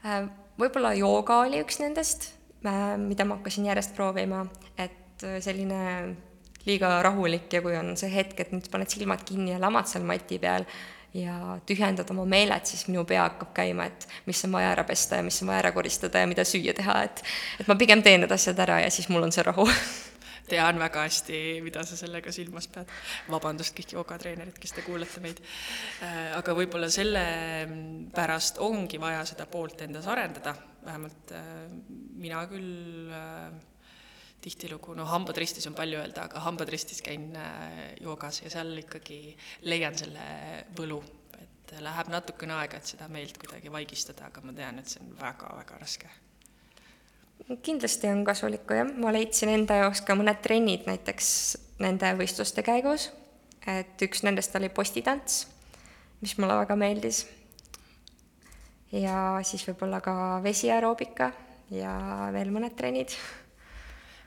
Äh, 0.06 0.26
võib-olla 0.60 0.92
jooga 0.96 1.40
oli 1.44 1.60
üks 1.64 1.80
nendest, 1.82 2.30
äh, 2.66 2.94
mida 3.00 3.26
ma 3.26 3.40
hakkasin 3.40 3.66
järjest 3.66 3.96
proovima, 3.96 4.44
et 4.78 5.25
äh, 5.26 5.38
selline 5.42 5.80
liiga 6.66 7.00
rahulik 7.06 7.50
ja 7.52 7.62
kui 7.62 7.75
on 7.78 7.94
see 7.98 8.10
hetk, 8.12 8.38
et 8.42 8.52
nüüd 8.54 8.68
paned 8.70 8.90
silmad 8.90 9.25
kinni 9.26 9.54
ja 9.54 9.62
lamad 9.62 9.90
seal 9.90 10.06
mati 10.06 10.38
peal, 10.42 10.66
ja 11.16 11.56
tühjendad 11.66 12.10
oma 12.12 12.26
meeled, 12.28 12.66
siis 12.68 12.86
minu 12.90 13.06
pea 13.08 13.25
hakkab 13.25 13.54
käima, 13.56 13.86
et 13.88 14.06
mis 14.26 14.42
on 14.44 14.52
vaja 14.56 14.75
ära 14.75 14.84
pesta 14.86 15.20
ja 15.20 15.25
mis 15.25 15.38
on 15.42 15.50
vaja 15.50 15.64
ära 15.64 15.72
koristada 15.72 16.22
ja 16.22 16.28
mida 16.28 16.44
süüa 16.44 16.75
teha, 16.76 16.98
et 17.06 17.22
et 17.60 17.70
ma 17.70 17.78
pigem 17.78 18.02
teen 18.04 18.22
need 18.22 18.34
asjad 18.34 18.58
ära 18.66 18.82
ja 18.84 18.90
siis 18.92 19.08
mul 19.08 19.25
on 19.26 19.32
see 19.34 19.46
rahu 19.46 19.66
tean 20.49 20.79
väga 20.81 21.05
hästi, 21.07 21.38
mida 21.65 21.83
sa 21.87 21.99
sellega 21.99 22.33
silmas 22.35 22.69
pead. 22.73 22.91
vabandust, 23.31 23.75
kõik 23.76 23.95
joogatreenerid, 23.97 24.59
kes 24.61 24.76
te 24.76 24.85
kuulate 24.87 25.23
meid. 25.25 25.43
Äh, 26.05 26.35
aga 26.38 26.55
võib-olla 26.57 26.91
sellepärast 26.93 28.61
ongi 28.65 29.00
vaja 29.03 29.25
seda 29.29 29.49
poolt 29.50 29.83
endas 29.87 30.07
arendada, 30.11 30.55
vähemalt 30.85 31.33
äh, 31.35 31.49
mina 32.23 32.45
küll 32.50 33.11
äh, 33.15 33.49
tihtilugu, 34.47 34.95
no 34.95 35.09
hambad 35.11 35.38
ristis 35.43 35.67
on 35.67 35.75
palju 35.75 35.99
öelda, 35.99 36.29
aga 36.29 36.45
hambad 36.45 36.71
ristis 36.71 37.00
käin 37.03 37.33
joogas 37.99 38.45
ja 38.45 38.53
seal 38.53 38.76
ikkagi 38.79 39.19
leian 39.67 39.97
selle 39.99 40.26
võlu, 40.79 41.00
et 41.41 41.75
läheb 41.83 42.12
natukene 42.12 42.55
aega, 42.61 42.79
et 42.79 42.95
seda 42.95 43.09
meelt 43.11 43.41
kuidagi 43.43 43.73
vaigistada, 43.75 44.31
aga 44.31 44.45
ma 44.47 44.55
tean, 44.55 44.79
et 44.79 44.93
see 44.93 45.03
on 45.03 45.17
väga-väga 45.19 45.81
raske. 45.83 46.12
Kindlasti 47.62 48.11
on 48.11 48.25
kasulik, 48.26 48.67
jah, 48.75 48.88
ma 48.99 49.12
leidsin 49.15 49.53
enda 49.53 49.79
jaoks 49.85 50.03
ka 50.07 50.17
mõned 50.19 50.41
trennid 50.43 50.87
näiteks 50.88 51.29
nende 51.83 52.11
võistluste 52.19 52.65
käigus, 52.67 53.11
et 53.71 54.03
üks 54.03 54.25
nendest 54.26 54.55
oli 54.59 54.71
postitants, 54.73 55.45
mis 56.23 56.37
mulle 56.41 56.57
väga 56.59 56.76
meeldis, 56.81 57.25
ja 58.95 59.38
siis 59.47 59.67
võib-olla 59.69 60.00
ka 60.05 60.15
vesiaeroobika 60.45 61.31
ja 61.75 61.97
veel 62.35 62.53
mõned 62.55 62.76
trennid. 62.79 63.15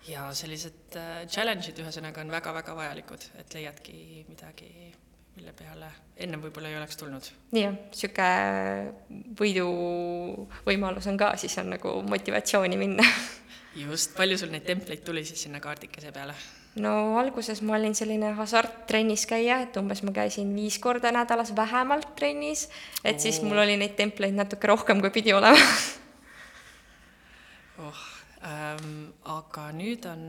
Ja 0.10 0.30
sellised 0.34 0.96
äh, 0.98 1.26
challenge'id 1.30 1.80
ühesõnaga 1.84 2.24
on 2.24 2.32
väga-väga 2.34 2.76
vajalikud, 2.78 3.26
et 3.42 3.54
leiadki 3.54 4.24
midagi, 4.30 4.72
mille 5.39 5.53
peale 5.55 5.88
ennem 6.19 6.41
võib-olla 6.43 6.67
ei 6.67 6.75
oleks 6.75 6.98
tulnud. 7.00 7.24
jah, 7.55 7.72
niisugune 7.72 8.91
võiduvõimalus 9.39 11.08
on 11.08 11.15
ka, 11.19 11.38
siis 11.39 11.55
on 11.62 11.69
nagu 11.77 12.01
motivatsiooni 12.10 12.77
minna 12.79 13.03
just, 13.86 14.15
palju 14.17 14.38
sul 14.41 14.51
neid 14.51 14.65
templeid 14.67 15.01
tuli 15.08 15.24
siis 15.27 15.41
sinna 15.48 15.60
kaardikese 15.63 16.12
peale? 16.15 16.34
no 16.84 16.91
alguses 17.22 17.60
ma 17.63 17.77
olin 17.79 17.96
selline 17.96 18.29
hasarttrennis 18.36 19.24
käija, 19.29 19.62
et 19.63 19.74
umbes 19.79 20.03
ma 20.03 20.12
käisin 20.19 20.51
viis 20.58 20.77
korda 20.84 21.10
nädalas 21.15 21.51
vähemalt 21.55 22.10
trennis, 22.19 22.62
et 23.03 23.15
oh. 23.15 23.22
siis 23.24 23.38
mul 23.46 23.60
oli 23.63 23.75
neid 23.79 23.96
templeid 24.00 24.36
natuke 24.36 24.67
rohkem, 24.67 25.00
kui 25.00 25.12
pidi 25.15 25.31
olema 25.34 25.60
oh 27.88 28.01
ähm,. 28.43 29.15
aga 29.39 29.72
nüüd 29.72 30.03
on 30.12 30.24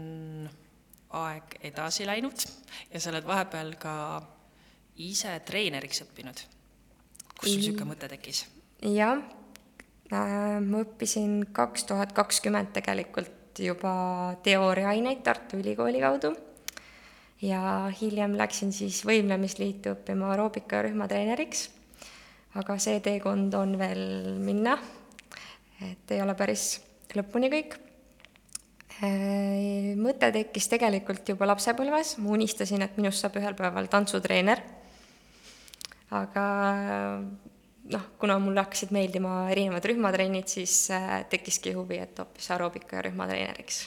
aeg 1.19 1.45
edasi 1.67 2.07
läinud 2.07 2.39
ja 2.93 3.01
sa 3.01 3.11
oled 3.11 3.27
vahepeal 3.27 3.75
ka 3.83 3.95
ise 5.01 5.33
treeneriks 5.47 6.05
õppinud. 6.05 6.43
kust 7.35 7.49
sul 7.49 7.61
niisugune 7.61 7.93
mõte 7.93 8.09
tekkis? 8.11 8.45
jah 8.85 9.21
äh,, 10.13 10.61
ma 10.61 10.85
õppisin 10.85 11.43
kaks 11.57 11.89
tuhat 11.89 12.15
kakskümmend 12.17 12.73
tegelikult 12.77 13.61
juba 13.61 14.37
teooriaaineid 14.45 15.25
Tartu 15.27 15.59
Ülikooli 15.61 16.01
kaudu 16.01 16.33
ja 17.43 17.91
hiljem 18.01 18.37
läksin 18.39 18.73
siis 18.77 19.03
Võimlemisliitu 19.09 19.95
õppima 19.97 20.31
aeroobika 20.33 20.85
rühmatreeneriks. 20.87 21.69
aga 22.55 22.79
see 22.79 23.01
teekond 23.01 23.55
on 23.55 23.79
veel 23.79 24.39
minna, 24.41 24.79
et 25.81 26.13
ei 26.13 26.23
ole 26.23 26.35
päris 26.39 26.81
lõpuni 27.17 27.51
kõik 27.53 27.79
Äh, 29.01 29.95
mõte 29.97 30.29
tekkis 30.29 30.67
tegelikult 30.69 31.25
juba 31.33 31.47
lapsepõlves, 31.49 32.19
ma 32.21 32.35
unistasin, 32.35 32.83
et 32.85 32.99
minust 33.01 33.25
saab 33.25 33.39
ühel 33.41 33.57
päeval 33.57 33.89
tantsutreener. 33.89 34.61
Aga 36.11 36.45
noh, 37.91 38.05
kuna 38.21 38.39
mulle 38.43 38.65
hakkasid 38.65 38.93
meeldima 38.95 39.45
erinevad 39.53 39.87
rühmatrennid, 39.91 40.49
siis 40.51 40.75
äh, 40.95 41.23
tekkiski 41.31 41.75
huvi, 41.77 42.01
et 42.03 42.19
hoopis 42.19 42.51
aeroobika 42.55 42.99
ja 42.99 43.07
rühmatreeneriks. 43.09 43.81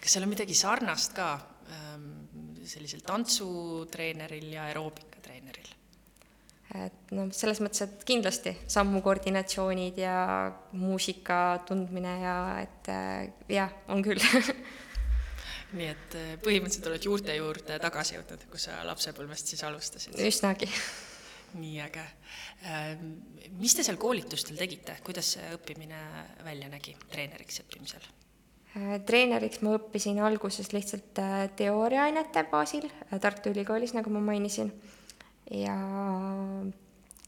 kas 0.00 0.16
seal 0.16 0.24
on 0.24 0.32
midagi 0.32 0.56
sarnast 0.56 1.14
ka 1.16 1.30
ähm, 1.70 2.10
sellisel 2.64 3.04
tantsutreeneril 3.06 4.52
ja 4.54 4.66
aeroobikatreeneril? 4.70 5.72
et 6.84 7.14
noh, 7.16 7.32
selles 7.34 7.60
mõttes, 7.64 7.82
et 7.86 8.04
kindlasti 8.06 8.54
sammukoordinatsioonid 8.70 9.98
ja 9.98 10.18
muusika 10.78 11.60
tundmine 11.66 12.14
ja 12.22 12.36
et 12.62 12.92
äh, 12.92 13.32
jah, 13.50 13.74
on 13.88 14.04
küll 14.06 14.22
nii 15.78 15.86
et 15.90 16.16
äh, 16.18 16.32
põhimõtteliselt 16.44 16.90
oled 16.90 17.06
juurte 17.06 17.36
juurde 17.36 17.78
tagasi 17.82 18.16
jõudnud, 18.16 18.48
kus 18.52 18.68
sa 18.68 18.80
lapsepõlvest 18.86 19.54
siis 19.54 19.64
alustasid? 19.66 20.18
üsnagi. 20.26 20.70
Nii 21.58 21.80
äge. 21.84 22.04
Ähm, 22.68 23.12
mis 23.58 23.74
te 23.76 23.84
seal 23.86 23.98
koolitustel 24.00 24.58
tegite, 24.60 24.96
kuidas 25.06 25.34
see 25.36 25.52
õppimine 25.56 26.00
välja 26.46 26.70
nägi, 26.72 26.96
treeneriks 27.12 27.62
õppimisel? 27.64 28.06
Äh, 28.76 28.96
treeneriks 29.06 29.62
ma 29.66 29.74
õppisin 29.78 30.20
alguses 30.22 30.72
lihtsalt 30.76 31.22
teooriaainete 31.58 32.44
baasil 32.52 32.88
Tartu 33.20 33.54
Ülikoolis, 33.54 33.96
nagu 33.96 34.12
ma 34.14 34.22
mainisin 34.32 34.72
ja 35.50 35.74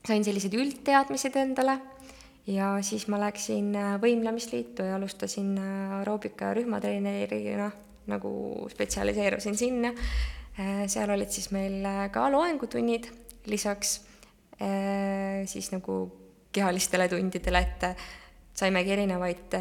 sain 0.07 0.25
sellised 0.25 0.55
üldteadmised 0.55 1.37
endale 1.38 1.79
ja 2.47 2.75
siis 2.83 3.07
ma 3.11 3.21
läksin 3.23 3.75
äh, 3.79 3.95
võimlemisliitu 4.02 4.87
ja 4.87 4.97
alustasin 4.99 5.55
äh, 5.59 5.97
aeroobika 5.99 6.52
rühmatreenerina, 6.59 7.71
nagu 8.11 8.33
spetsialiseerusin 8.73 9.59
sinna. 9.59 9.93
Äh, 10.59 10.85
seal 10.91 11.11
olid 11.11 11.31
siis 11.31 11.50
meil 11.55 11.87
ka 12.12 12.26
loengutunnid 12.33 13.09
lisaks 13.47 14.00
siis 15.49 15.73
nagu 15.73 15.95
kehalistele 16.52 17.09
tundidele, 17.11 17.59
et 17.59 17.83
saimegi 18.54 18.92
erinevaid 18.95 19.57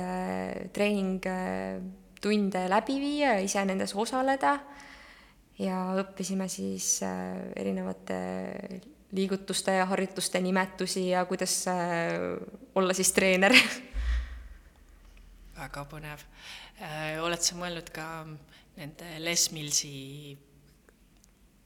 treeningtunde 0.75 2.62
läbi 2.70 3.00
viia 3.01 3.34
ja 3.38 3.46
ise 3.46 3.63
nendes 3.65 3.96
osaleda 3.96 4.60
ja 5.62 5.77
õppisime 6.01 6.48
siis 6.51 7.00
äh, 7.05 7.38
erinevate 7.60 8.17
liigutuste 9.12 9.75
ja 9.75 9.86
harjutuste 9.89 10.41
nimetusi 10.41 11.10
ja 11.10 11.25
kuidas 11.29 11.55
äh, 11.67 12.38
olla 12.75 12.96
siis 12.98 13.12
treener 13.13 13.55
väga 15.58 15.86
põnev. 15.91 16.24
Äh, 16.81 17.20
oled 17.22 17.43
sa 17.43 17.58
mõelnud 17.60 17.91
ka 17.93 18.05
nende 18.79 19.17
Les 19.22 19.50
Millsi 19.53 19.91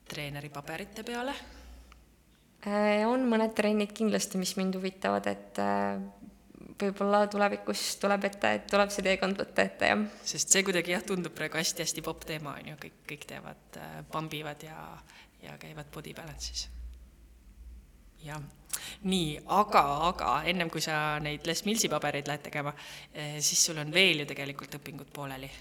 treeneri 0.09 0.49
paberite 0.53 1.05
peale? 1.05 1.35
On 2.65 3.25
mõned 3.29 3.53
trennid 3.57 3.91
kindlasti, 3.93 4.39
mis 4.41 4.55
mind 4.57 4.77
huvitavad, 4.79 5.27
et 5.29 5.59
võib-olla 6.81 7.25
tulevikus 7.31 7.83
tuleb 8.01 8.27
ette, 8.27 8.51
et 8.57 8.65
tuleb 8.69 8.91
see 8.91 9.05
teekond 9.05 9.39
võtta 9.39 9.63
ette, 9.63 9.91
jah. 9.91 10.03
sest 10.27 10.51
see 10.51 10.63
kuidagi 10.65 10.95
jah, 10.95 11.03
tundub 11.07 11.35
praegu 11.35 11.59
hästi-hästi 11.59 12.03
popp 12.05 12.25
teema, 12.27 12.55
on 12.59 12.73
ju, 12.73 12.79
kõik, 12.81 12.97
kõik 13.11 13.25
teevad 13.29 13.79
äh,, 13.79 13.95
pambivad 14.11 14.65
ja, 14.65 14.79
ja 15.43 15.55
käivad 15.61 15.91
body 15.93 16.15
balance'is. 16.17 16.67
jah, 18.25 18.41
nii, 19.07 19.39
aga, 19.55 19.85
aga 20.09 20.35
ennem 20.51 20.71
kui 20.73 20.83
sa 20.83 21.19
neid 21.23 21.47
Les 21.47 21.63
Millsi 21.67 21.91
pabereid 21.91 22.27
lähed 22.27 22.43
tegema 22.47 22.73
siis 23.13 23.61
sul 23.69 23.79
on 23.79 23.93
veel 23.93 24.23
ju 24.23 24.29
tegelikult 24.29 24.79
õpingud 24.79 25.11
pooleli. 25.13 25.51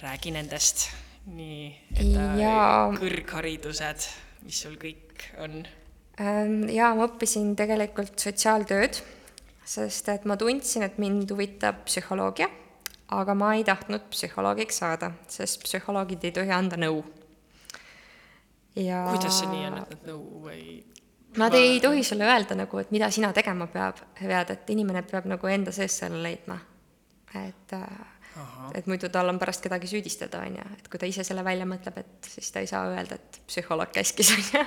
räägi 0.00 0.30
nendest, 0.32 0.90
nii, 1.34 1.70
et 1.96 2.14
Jaa. 2.40 2.90
kõrgharidused, 3.00 4.10
mis 4.46 4.60
sul 4.62 4.78
kõik 4.80 5.09
on 5.38 5.62
Ähm, 6.20 6.66
Jaa, 6.68 6.90
ma 6.98 7.06
õppisin 7.08 7.54
tegelikult 7.56 8.20
sotsiaaltööd, 8.20 8.98
sest 9.64 10.08
et 10.12 10.26
ma 10.28 10.36
tundsin, 10.40 10.84
et 10.84 10.98
mind 11.00 11.30
huvitab 11.32 11.84
psühholoogia, 11.86 12.50
aga 13.16 13.36
ma 13.38 13.54
ei 13.56 13.64
tahtnud 13.64 14.04
psühholoogiks 14.12 14.82
saada, 14.82 15.14
sest 15.32 15.62
psühholoogid 15.64 16.26
ei 16.28 16.34
tohi 16.36 16.52
anda 16.52 16.76
nõu. 16.80 17.00
ja 18.76 19.06
kuidas 19.08 19.40
see 19.40 19.48
nii 19.50 19.64
on, 19.70 19.78
et 19.80 19.94
nad 19.94 20.08
nõu 20.12 20.48
ei 20.52 20.80
Nad 21.38 21.54
ei 21.54 21.76
tohi 21.78 22.02
sulle 22.02 22.26
öelda 22.26 22.56
nagu, 22.58 22.78
et 22.82 22.88
mida 22.90 23.06
sina 23.14 23.28
tegema 23.32 23.68
peab, 23.70 24.00
pead, 24.18 24.48
et 24.50 24.70
inimene 24.74 25.04
peab 25.06 25.28
nagu 25.30 25.46
enda 25.46 25.70
sees 25.72 25.94
selle 26.02 26.18
leidma. 26.24 26.58
et, 27.38 27.74
et 28.74 28.86
muidu 28.90 29.08
tal 29.12 29.28
on 29.32 29.38
pärast 29.40 29.62
kedagi 29.64 29.88
süüdistada, 29.90 30.42
on 30.46 30.58
ju, 30.60 30.66
et 30.76 30.88
kui 30.90 31.00
ta 31.00 31.08
ise 31.08 31.24
selle 31.26 31.44
välja 31.46 31.66
mõtleb, 31.68 32.00
et 32.02 32.28
siis 32.30 32.50
ta 32.52 32.62
ei 32.62 32.68
saa 32.70 32.84
öelda, 32.90 33.18
et 33.18 33.40
psühholoog 33.48 33.92
käskis, 33.94 34.32
on 34.36 34.44
ju. 34.46 34.62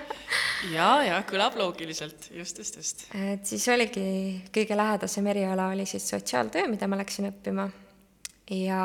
jaa, 0.76 0.98
jaa, 1.08 1.22
kõlab 1.30 1.58
loogiliselt, 1.60 2.30
just, 2.36 2.60
just, 2.62 2.80
just. 2.80 3.06
et 3.18 3.46
siis 3.50 3.68
oligi, 3.74 4.06
kõige 4.56 4.78
lähedasem 4.78 5.28
eriala 5.34 5.70
oli 5.74 5.88
siis 5.90 6.08
sotsiaaltöö, 6.14 6.68
mida 6.72 6.90
ma 6.92 7.00
läksin 7.00 7.30
õppima. 7.32 7.70
ja 8.52 8.82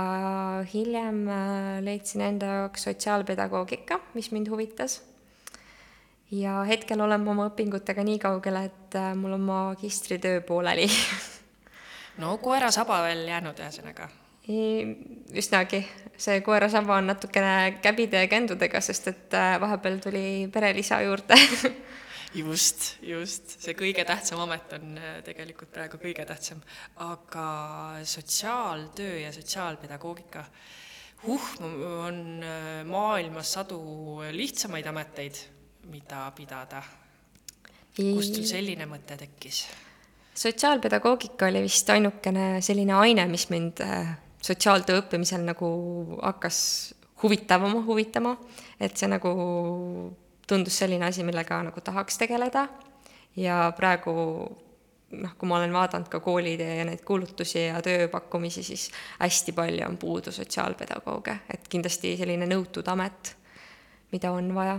hiljem 0.72 1.24
äh, 1.28 1.78
leidsin 1.84 2.26
enda 2.28 2.52
jaoks 2.60 2.88
sotsiaalpedagoogika, 2.90 4.00
mis 4.14 4.30
mind 4.32 4.52
huvitas. 4.52 5.00
ja 6.30 6.60
hetkel 6.68 7.00
olen 7.00 7.24
ma 7.24 7.34
oma 7.34 7.50
õpingutega 7.50 8.04
nii 8.04 8.22
kaugel, 8.22 8.62
et 8.68 9.00
äh, 9.00 9.10
mul 9.16 9.38
on 9.38 9.50
magistritöö 9.50 10.40
pooleli 10.40 10.86
no 12.18 12.38
koera 12.42 12.70
saba 12.74 13.02
veel 13.06 13.26
jäänud, 13.28 13.58
ühesõnaga. 13.62 14.08
Üsnagi, 14.48 15.82
see 16.16 16.40
koera-saba 16.44 16.98
on 16.98 17.10
natukene 17.12 17.78
käbide 17.84 18.24
ja 18.24 18.30
kändudega, 18.30 18.80
sest 18.84 19.10
et 19.12 19.36
äh, 19.36 19.56
vahepeal 19.60 19.98
tuli 20.02 20.26
perelisa 20.52 21.02
juurde. 21.04 21.38
Just, 22.36 22.98
just, 23.00 23.54
see 23.56 23.72
kõige 23.72 24.02
tähtsam 24.04 24.42
amet 24.44 24.74
on 24.76 24.98
äh, 25.00 25.14
tegelikult 25.24 25.70
praegu 25.72 25.96
kõige 25.96 26.26
tähtsam, 26.28 26.58
aga 27.00 27.44
sotsiaaltöö 28.04 29.14
ja 29.22 29.30
sotsiaalpedagoogika, 29.32 30.42
huh, 31.22 31.46
on 32.04 32.20
äh, 32.44 32.84
maailmas 32.84 33.54
sadu 33.56 33.80
lihtsamaid 34.36 34.92
ameteid, 34.92 35.40
mida 35.88 36.26
pidada. 36.36 36.84
kust 37.96 38.36
sul 38.36 38.44
selline 38.44 38.84
mõte 38.86 39.16
tekkis? 39.16 39.64
sotsiaalpedagoogika 40.38 41.48
oli 41.48 41.64
vist 41.64 41.88
ainukene 41.90 42.60
selline 42.60 42.92
aine, 43.00 43.24
mis 43.26 43.48
mind 43.48 43.80
sotsiaaltöö 44.42 45.02
õppimisel 45.02 45.44
nagu 45.46 45.68
hakkas 46.22 46.94
huvitavama 47.22 47.82
huvitama, 47.84 48.36
et 48.80 48.96
see 48.96 49.10
nagu 49.10 49.32
tundus 50.48 50.78
selline 50.78 51.08
asi, 51.08 51.24
millega 51.26 51.60
nagu 51.66 51.80
tahaks 51.84 52.18
tegeleda. 52.18 52.68
Ja 53.38 53.68
praegu 53.76 54.14
noh, 55.10 55.34
kui 55.38 55.48
ma 55.48 55.58
olen 55.58 55.72
vaadanud 55.72 56.08
ka 56.12 56.20
koolide 56.20 56.68
ja 56.80 56.86
neid 56.88 57.02
kuulutusi 57.06 57.66
ja 57.68 57.82
tööpakkumisi, 57.84 58.64
siis 58.66 58.88
hästi 59.18 59.54
palju 59.56 59.84
on 59.86 59.98
puudu 60.00 60.32
sotsiaalpedagooge, 60.34 61.38
et 61.54 61.68
kindlasti 61.70 62.16
selline 62.20 62.48
nõutud 62.50 62.88
amet, 62.92 63.34
mida 64.12 64.32
on 64.34 64.50
vaja. 64.54 64.78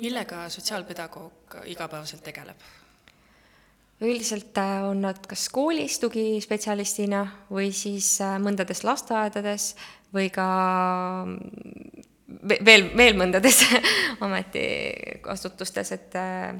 Millega 0.00 0.46
sotsiaalpedagoog 0.48 1.60
igapäevaselt 1.68 2.22
tegeleb? 2.24 2.68
Üldiselt 4.00 4.56
äh, 4.58 4.82
on 4.88 5.02
nad 5.04 5.20
kas 5.28 5.48
koolis 5.52 5.98
tugispetsialistina 6.00 7.24
või 7.52 7.70
siis 7.76 8.14
äh, 8.24 8.38
mõndades 8.40 8.80
lasteaedades 8.86 9.74
või 10.14 10.30
ka 10.32 10.46
ve- 12.48 12.60
veel, 12.64 12.88
veel 12.96 13.18
mõndades 13.20 13.60
ametiasutustes, 14.24 15.92
et 15.98 16.16
äh, 16.16 16.56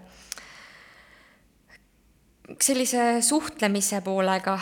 sellise 2.61 3.22
suhtlemise 3.24 4.03
poolega 4.05 4.59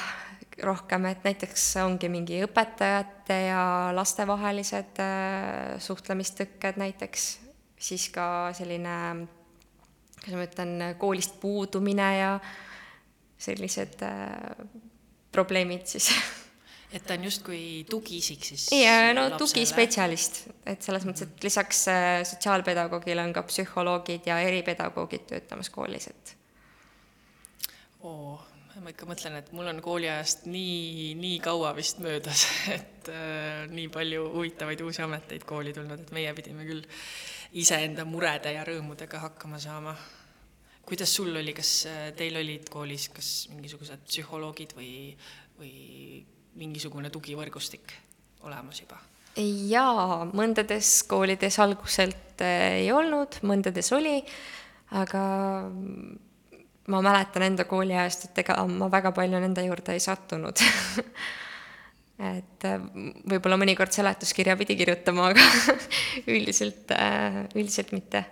rohkem, 0.62 1.06
et 1.10 1.26
näiteks 1.26 1.64
ongi 1.82 2.10
mingi 2.10 2.40
õpetajate 2.46 3.40
ja 3.48 3.64
laste 3.94 4.26
vahelised 4.26 4.98
suhtlemistõkked 5.82 6.80
näiteks, 6.82 7.26
siis 7.78 8.08
ka 8.10 8.50
selline, 8.58 8.96
kuidas 10.18 10.34
ma 10.34 10.46
ütlen, 10.48 10.74
koolist 10.98 11.38
puudumine 11.38 12.08
ja 12.18 12.32
sellised 13.38 14.02
äh, 14.06 14.66
probleemid 15.32 15.86
siis 15.86 16.10
et 16.92 17.04
ta 17.04 17.16
on 17.18 17.24
justkui 17.28 17.84
tugiisik 17.90 18.44
siis 18.48 18.68
ja 18.72 19.12
no 19.12 19.26
lapsele. 19.26 19.38
tugispetsialist, 19.44 20.42
et 20.66 20.84
selles 20.84 21.04
mõttes, 21.08 21.28
et 21.28 21.44
lisaks 21.44 21.84
äh, 21.92 22.10
sotsiaalpedagoogile 22.28 23.24
on 23.24 23.34
ka 23.36 23.44
psühholoogid 23.48 24.28
ja 24.30 24.40
eripedagoogid 24.46 25.26
töötamas 25.32 25.70
koolis, 25.74 26.08
et 26.12 26.34
oo, 28.08 28.38
ma 28.80 28.92
ikka 28.94 29.08
mõtlen, 29.10 29.36
et 29.40 29.50
mul 29.56 29.68
on 29.68 29.82
kooliajast 29.84 30.46
nii, 30.48 31.12
nii 31.18 31.38
kaua 31.44 31.74
vist 31.76 32.00
möödas, 32.04 32.46
et 32.78 33.10
äh, 33.12 33.66
nii 33.72 33.88
palju 33.92 34.28
huvitavaid 34.36 34.84
uusi 34.86 35.04
ameteid 35.04 35.44
kooli 35.48 35.74
tulnud, 35.76 36.06
et 36.06 36.14
meie 36.16 36.32
pidime 36.36 36.64
küll 36.68 36.86
iseenda 37.58 38.04
murede 38.08 38.52
ja 38.54 38.64
rõõmudega 38.68 39.20
hakkama 39.28 39.60
saama. 39.60 39.96
Kuidas 40.88 41.12
sul 41.12 41.36
oli, 41.36 41.52
kas 41.56 41.72
äh, 41.88 42.08
teil 42.16 42.38
olid 42.40 42.68
koolis 42.72 43.08
kas 43.12 43.30
mingisugused 43.52 44.06
psühholoogid 44.08 44.74
või, 44.78 44.92
või 45.60 45.72
mingisugune 46.58 47.12
tugivõrgustik 47.12 47.94
olemas 48.48 48.80
juba? 48.82 49.00
jaa, 49.38 50.24
mõndades 50.34 51.02
koolides 51.06 51.58
alguselt 51.62 52.40
äh, 52.42 52.84
ei 52.84 52.88
olnud, 52.94 53.40
mõndades 53.46 53.92
oli, 53.94 54.16
aga 54.98 55.22
ma 56.88 57.02
mäletan 57.04 57.44
enda 57.50 57.68
kooliajast, 57.68 58.30
et 58.30 58.40
ega 58.42 58.56
ma 58.66 58.88
väga 58.90 59.12
palju 59.14 59.42
nende 59.44 59.66
juurde 59.68 59.94
ei 59.94 60.02
sattunud 60.02 60.64
et 62.32 62.66
äh, 62.66 62.88
võib-olla 63.28 63.60
mõnikord 63.60 63.92
seletuskirja 63.94 64.56
pidi 64.58 64.78
kirjutama, 64.80 65.30
aga 65.34 65.44
üldiselt, 66.34 66.96
üldiselt 67.54 67.94
mitte. 67.94 68.24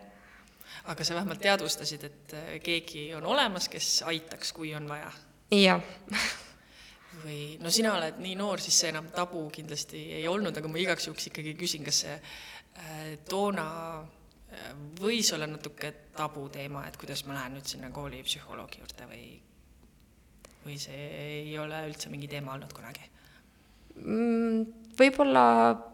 Aga 0.87 1.05
sa 1.05 1.15
vähemalt 1.19 1.43
teadvustasid, 1.43 2.05
et 2.09 2.35
äh, 2.37 2.51
keegi 2.63 3.09
on 3.19 3.27
olemas, 3.27 3.69
kes 3.73 4.03
aitaks, 4.07 4.53
kui 4.57 4.75
on 4.75 4.89
vaja? 4.89 5.11
jah. 5.55 5.83
või 7.25 7.57
no 7.63 7.73
sina 7.75 7.95
oled 7.97 8.21
nii 8.23 8.37
noor, 8.39 8.63
siis 8.63 8.83
see 8.83 8.93
enam 8.93 9.09
tabu 9.15 9.47
kindlasti 9.55 10.03
ei 10.19 10.29
olnud, 10.29 10.57
aga 10.57 10.71
ma 10.71 10.83
igaks 10.83 11.09
juhuks 11.09 11.31
ikkagi 11.31 11.57
küsin, 11.59 11.85
kas 11.87 12.03
see 12.05 12.15
äh, 12.15 13.17
toona 13.29 13.67
äh, 14.03 14.71
võis 15.01 15.33
olla 15.35 15.49
natuke 15.51 15.93
tabuteema, 16.17 16.87
et 16.89 16.99
kuidas 17.01 17.25
ma 17.27 17.39
lähen 17.39 17.59
nüüd 17.59 17.69
sinna 17.71 17.91
koolipsühholoogi 17.95 18.83
juurde 18.83 19.11
või, 19.11 19.27
või 20.67 20.79
see 20.83 21.11
ei 21.25 21.59
ole 21.63 21.87
üldse 21.91 22.13
mingi 22.13 22.31
teema 22.31 22.55
olnud 22.57 22.75
kunagi? 22.77 23.11
Mm, 24.05 24.67
võib-olla 24.99 25.45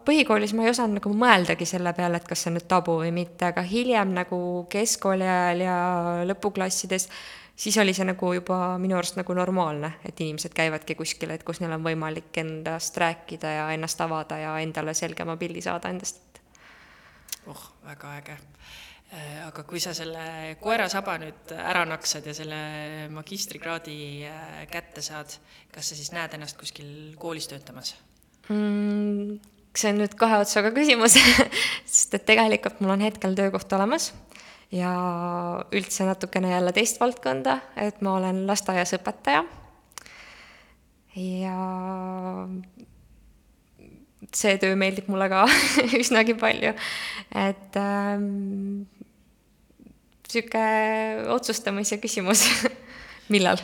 põhikoolis 0.07 0.53
ma 0.55 0.65
ei 0.65 0.71
osanud 0.73 0.99
nagu 0.99 1.13
mõeldagi 1.17 1.67
selle 1.67 1.93
peale, 1.95 2.19
et 2.19 2.27
kas 2.27 2.43
see 2.43 2.51
on 2.51 2.57
nüüd 2.59 2.67
tabu 2.71 2.97
või 3.01 3.13
mitte, 3.15 3.51
aga 3.51 3.63
hiljem 3.67 4.13
nagu 4.15 4.39
keskkooli 4.71 5.27
ajal 5.27 5.63
ja 5.65 5.77
lõpuklassides, 6.29 7.07
siis 7.55 7.77
oli 7.81 7.93
see 7.95 8.07
nagu 8.07 8.33
juba 8.35 8.77
minu 8.81 8.97
arust 8.97 9.19
nagu 9.19 9.35
normaalne, 9.37 9.95
et 10.07 10.19
inimesed 10.19 10.55
käivadki 10.55 10.95
kuskil, 10.99 11.33
et 11.35 11.43
kus 11.47 11.61
neil 11.61 11.75
on 11.75 11.85
võimalik 11.85 12.35
endast 12.41 12.97
rääkida 12.99 13.57
ja 13.57 13.67
ennast 13.75 14.01
avada 14.01 14.39
ja 14.41 14.55
endale 14.63 14.95
selgema 14.97 15.37
pildi 15.37 15.61
saada 15.61 15.91
endast. 15.93 16.41
oh, 17.47 17.69
väga 17.85 18.17
äge. 18.17 18.37
Aga 19.13 19.63
kui 19.69 19.81
sa 19.83 19.93
selle 19.93 20.55
koerasaba 20.61 21.17
nüüd 21.21 21.53
ära 21.53 21.83
naksad 21.85 22.25
ja 22.25 22.33
selle 22.33 22.59
magistrikraadi 23.13 23.97
äh, 24.25 24.59
kätte 24.71 25.03
saad, 25.05 25.35
kas 25.73 25.91
sa 25.91 25.97
siis 25.97 26.13
näed 26.15 26.33
ennast 26.37 26.57
kuskil 26.57 27.13
koolis 27.21 27.49
töötamas? 27.51 27.95
mm,? 28.49 29.39
see 29.73 29.89
on 29.93 30.01
nüüd 30.01 30.13
kahe 30.17 30.39
otsaga 30.41 30.73
küsimus 30.73 31.17
sest 31.93 32.17
et 32.17 32.25
tegelikult 32.29 32.81
mul 32.81 32.95
on 32.95 33.05
hetkel 33.05 33.37
töökoht 33.37 33.73
olemas 33.77 34.11
ja 34.73 34.93
üldse 35.73 36.07
natukene 36.07 36.51
jälle 36.51 36.73
teist 36.73 36.99
valdkonda, 37.01 37.59
et 37.77 38.01
ma 38.01 38.17
olen 38.17 38.43
lasteaias 38.49 38.95
õpetaja. 38.97 39.43
ja 41.21 41.57
see 44.33 44.57
töö 44.57 44.73
meeldib 44.79 45.09
mulle 45.13 45.29
ka 45.29 45.45
üsnagi 46.01 46.33
palju, 46.39 46.73
et 47.37 47.77
ähm, 47.77 48.87
niisugune 50.33 51.29
otsustamise 51.33 51.99
küsimus 52.01 52.47
millal 53.33 53.61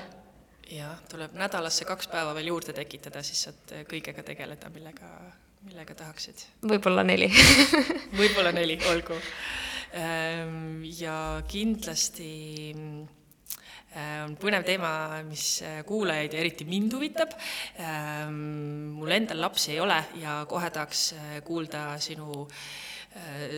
jah, 0.69 0.97
tuleb 1.09 1.33
nädalasse 1.37 1.85
kaks 1.89 2.09
päeva 2.11 2.33
veel 2.37 2.51
juurde 2.51 2.75
tekitada, 2.77 3.23
siis 3.25 3.47
saad 3.47 3.73
kõigega 3.89 4.23
tegeleda, 4.25 4.69
millega, 4.73 5.09
millega 5.65 5.97
tahaksid. 5.97 6.45
võib-olla 6.69 7.03
neli 7.07 7.31
võib-olla 8.19 8.53
neli, 8.55 8.77
olgu. 8.91 9.17
Ehm, 9.97 10.83
ja 10.99 11.41
kindlasti 11.49 12.31
äh, 12.75 14.19
on 14.25 14.35
põnev 14.41 14.65
teema, 14.67 14.91
mis 15.25 15.63
äh, 15.65 15.81
kuulajaid 15.87 16.35
ja 16.35 16.43
eriti 16.43 16.67
mind 16.69 16.93
huvitab. 16.97 17.33
Ehm, 17.81 18.37
mul 18.99 19.15
endal 19.17 19.41
lapsi 19.47 19.73
ei 19.73 19.81
ole 19.81 19.97
ja 20.21 20.43
kohe 20.49 20.69
tahaks 20.75 21.07
äh, 21.17 21.39
kuulda 21.45 21.91
sinu 22.01 22.45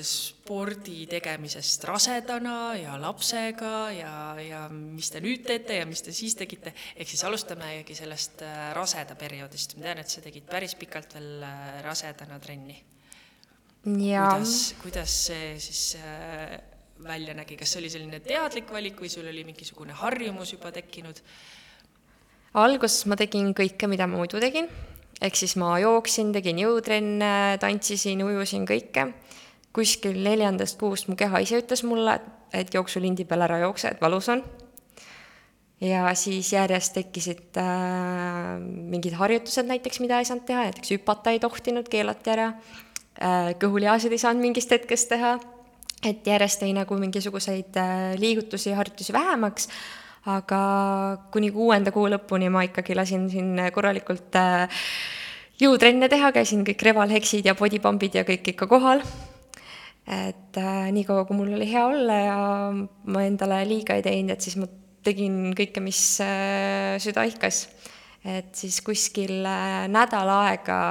spordi 0.07 1.05
tegemisest 1.11 1.83
rasedana 1.83 2.73
ja 2.79 2.93
lapsega 3.01 3.73
ja, 3.91 4.13
ja 4.39 4.61
mis 4.71 5.11
te 5.11 5.19
nüüd 5.23 5.43
teete 5.43 5.81
ja 5.81 5.89
mis 5.89 6.01
te 6.05 6.13
siis 6.15 6.37
tegite. 6.39 6.71
ehk 6.95 7.11
siis 7.11 7.25
alustamegi 7.27 7.95
sellest 7.97 8.45
raseda 8.77 9.19
perioodist. 9.19 9.75
ma 9.75 9.89
tean, 9.89 10.05
et 10.05 10.09
sa 10.09 10.23
tegid 10.23 10.47
päris 10.47 10.77
pikalt 10.79 11.17
veel 11.19 11.43
rasedana 11.83 12.39
trenni 12.39 12.79
kuidas, 13.81 14.75
kuidas 14.81 15.13
see 15.25 15.55
siis 15.59 15.97
äh, 15.97 16.59
välja 17.01 17.33
nägi, 17.33 17.57
kas 17.57 17.73
see 17.73 17.81
oli 17.81 17.89
selline 17.89 18.19
teadlik 18.21 18.69
valik 18.73 18.99
või 19.01 19.09
sul 19.09 19.25
oli 19.29 19.43
mingisugune 19.47 19.95
harjumus 19.97 20.53
juba 20.53 20.71
tekkinud? 20.75 21.21
alguses 22.61 23.07
ma 23.07 23.17
tegin 23.17 23.53
kõike, 23.57 23.87
mida 23.89 24.05
ma 24.11 24.19
muidu 24.19 24.41
tegin, 24.43 24.67
ehk 25.23 25.39
siis 25.39 25.55
ma 25.57 25.73
jooksin, 25.81 26.33
tegin 26.35 26.59
jõutrenne, 26.61 27.57
tantsisin, 27.63 28.21
ujusin, 28.25 28.67
kõike. 28.67 29.07
Kuskil 29.75 30.19
neljandast 30.23 30.79
kuust 30.79 31.07
mu 31.07 31.15
keha 31.19 31.41
ise 31.43 31.61
ütles 31.61 31.83
mulle, 31.87 32.17
et 32.53 32.73
jooksulindi 32.75 33.25
peal 33.27 33.45
ära 33.45 33.61
jookse, 33.63 33.93
et 33.93 34.01
valus 34.03 34.29
on. 34.31 34.43
ja 35.81 36.11
siis 36.13 36.51
järjest 36.53 36.93
tekkisid 36.93 37.57
äh, 37.57 38.59
mingid 38.61 39.15
harjutused 39.17 39.65
näiteks, 39.65 40.01
mida 40.03 40.19
ei 40.19 40.27
saanud 40.29 40.45
teha, 40.45 40.67
näiteks 40.67 40.93
hüpata 40.93 41.33
ei 41.33 41.39
tohtinud, 41.41 41.89
keelati 41.89 42.33
ära. 42.35 42.51
Äh, 43.17 43.53
kõhulihasid 43.61 44.13
ei 44.13 44.21
saanud 44.21 44.45
mingist 44.45 44.71
hetkest 44.71 45.09
teha, 45.09 45.39
et 46.05 46.27
järjest 46.27 46.61
jäi 46.61 46.75
nagu 46.77 46.97
mingisuguseid 47.01 47.79
äh, 47.81 47.95
liigutusi 48.21 48.69
ja 48.69 48.77
harjutusi 48.77 49.15
vähemaks, 49.15 49.71
aga 50.29 50.61
kuni 51.33 51.49
kuuenda 51.51 51.89
kuu 51.95 52.05
lõpuni 52.13 52.51
ma 52.53 52.61
ikkagi 52.67 52.93
lasin 52.95 53.25
siin 53.31 53.57
korralikult 53.73 54.37
äh, 54.37 54.85
jõutrenne 55.61 56.09
teha, 56.09 56.31
käisin 56.35 56.65
kõik 56.67 56.85
revalheksid 56.91 57.45
ja 57.45 57.57
bodypumpid 57.57 58.21
ja 58.21 58.25
kõik 58.27 58.53
ikka 58.53 58.69
kohal. 58.69 59.01
Et 60.11 60.57
äh, 60.59 60.89
niikaua, 60.91 61.25
kui 61.25 61.37
mul 61.37 61.53
oli 61.55 61.67
hea 61.71 61.83
olla 61.87 62.17
ja 62.19 62.39
ma 62.71 63.23
endale 63.23 63.61
liiga 63.67 63.95
ei 63.95 64.03
teinud, 64.05 64.35
et 64.35 64.43
siis 64.43 64.57
ma 64.59 64.67
tegin 65.05 65.53
kõike, 65.57 65.83
mis 65.83 66.01
äh, 66.23 66.97
süda 67.01 67.23
ihkas. 67.29 67.67
et 68.27 68.51
siis 68.53 68.81
kuskil 68.85 69.39
äh, 69.47 69.87
nädal 69.89 70.29
aega 70.35 70.81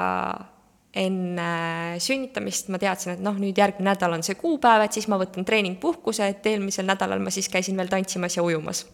enne 0.96 1.50
sünnitamist 2.02 2.72
ma 2.72 2.80
teadsin, 2.82 3.14
et 3.14 3.20
noh, 3.22 3.36
nüüd 3.38 3.58
järgmine 3.60 3.92
nädal 3.92 4.16
on 4.16 4.24
see 4.26 4.34
kuupäev, 4.40 4.86
et 4.86 4.96
siis 4.96 5.06
ma 5.06 5.20
võtan 5.20 5.46
treeningpuhkuse, 5.46 6.26
et 6.32 6.48
eelmisel 6.50 6.88
nädalal 6.88 7.22
ma 7.22 7.30
siis 7.30 7.46
käisin 7.52 7.78
veel 7.78 7.92
tantsimas 7.92 8.40
ja 8.40 8.42
ujumas. 8.46 8.86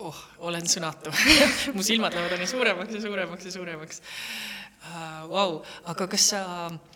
oh, 0.00 0.24
olen 0.48 0.66
sõnatu 0.66 1.12
mu 1.76 1.84
silmad 1.86 2.16
lähevad 2.16 2.34
aina 2.38 2.48
suuremaks 2.50 2.96
ja 2.96 3.04
suuremaks 3.04 3.44
ja 3.44 3.54
suuremaks 3.60 4.02
uh,. 4.02 5.22
Vau, 5.30 5.62
aga 5.88 6.04
kas 6.12 6.26
sa 6.34 6.40
uh, 6.66 6.93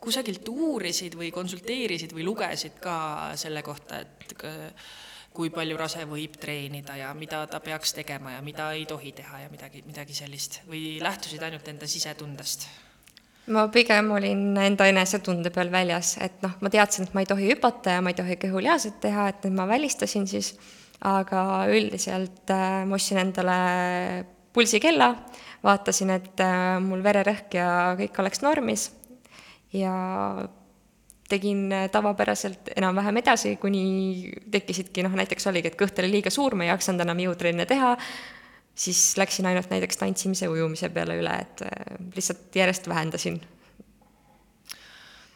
kusagilt 0.00 0.48
uurisid 0.48 1.18
või 1.20 1.28
konsulteerisid 1.32 2.14
või 2.16 2.24
lugesid 2.24 2.78
ka 2.80 2.96
selle 3.36 3.60
kohta, 3.64 3.98
et 4.00 4.44
kui 5.34 5.50
palju 5.50 5.76
rase 5.78 6.04
võib 6.06 6.36
treenida 6.40 6.96
ja 7.00 7.10
mida 7.18 7.42
ta 7.50 7.58
peaks 7.60 7.92
tegema 7.96 8.36
ja 8.36 8.42
mida 8.44 8.70
ei 8.76 8.86
tohi 8.86 9.12
teha 9.16 9.44
ja 9.44 9.50
midagi, 9.50 9.82
midagi 9.86 10.14
sellist. 10.14 10.60
Või 10.70 11.00
lähtusid 11.02 11.42
ainult 11.42 11.68
enda 11.68 11.90
sisetundest? 11.90 12.68
ma 13.52 13.66
pigem 13.68 14.08
olin 14.16 14.54
enda 14.56 14.86
enesetunde 14.88 15.50
peal 15.52 15.68
väljas, 15.68 16.14
et 16.24 16.38
noh, 16.40 16.54
ma 16.64 16.70
teadsin, 16.72 17.04
et 17.04 17.12
ma 17.12 17.20
ei 17.20 17.28
tohi 17.28 17.50
hüpata 17.50 17.98
ja 17.98 18.00
ma 18.00 18.14
ei 18.14 18.16
tohi 18.16 18.38
kõhulihaset 18.40 18.96
teha, 19.02 19.26
et 19.28 19.44
need 19.44 19.58
ma 19.58 19.66
välistasin 19.68 20.24
siis, 20.30 20.54
aga 21.04 21.42
üldiselt 21.68 22.48
äh, 22.54 22.86
ma 22.88 22.96
ostsin 22.96 23.20
endale 23.20 23.58
pulsikella, 24.56 25.10
vaatasin, 25.66 26.14
et 26.16 26.40
äh, 26.40 26.78
mul 26.80 27.04
vererõhk 27.04 27.58
ja 27.58 27.68
kõik 28.00 28.22
oleks 28.24 28.40
normis 28.46 28.88
ja 29.74 29.94
tegin 31.28 31.72
äh, 31.72 31.88
tavapäraselt 31.90 32.70
enam-vähem 32.76 33.16
edasi, 33.22 33.56
kuni 33.60 34.32
tekkisidki 34.52 35.04
noh, 35.06 35.14
näiteks 35.18 35.48
oligi, 35.50 35.72
et 35.72 35.78
kõht 35.80 35.98
oli 36.02 36.12
liiga 36.18 36.32
suur, 36.32 36.56
ma 36.56 36.66
ei 36.66 36.72
jaksanud 36.72 37.04
enam 37.04 37.22
jõutrenne 37.24 37.66
teha, 37.68 37.94
siis 38.74 39.02
läksin 39.20 39.48
ainult 39.50 39.70
näiteks 39.72 40.00
tantsimise, 40.00 40.48
ujumise 40.52 40.90
peale 40.94 41.18
üle, 41.20 41.34
et 41.46 41.64
äh, 41.66 41.98
lihtsalt 42.16 42.56
järjest 42.60 42.88
vähendasin 42.90 43.40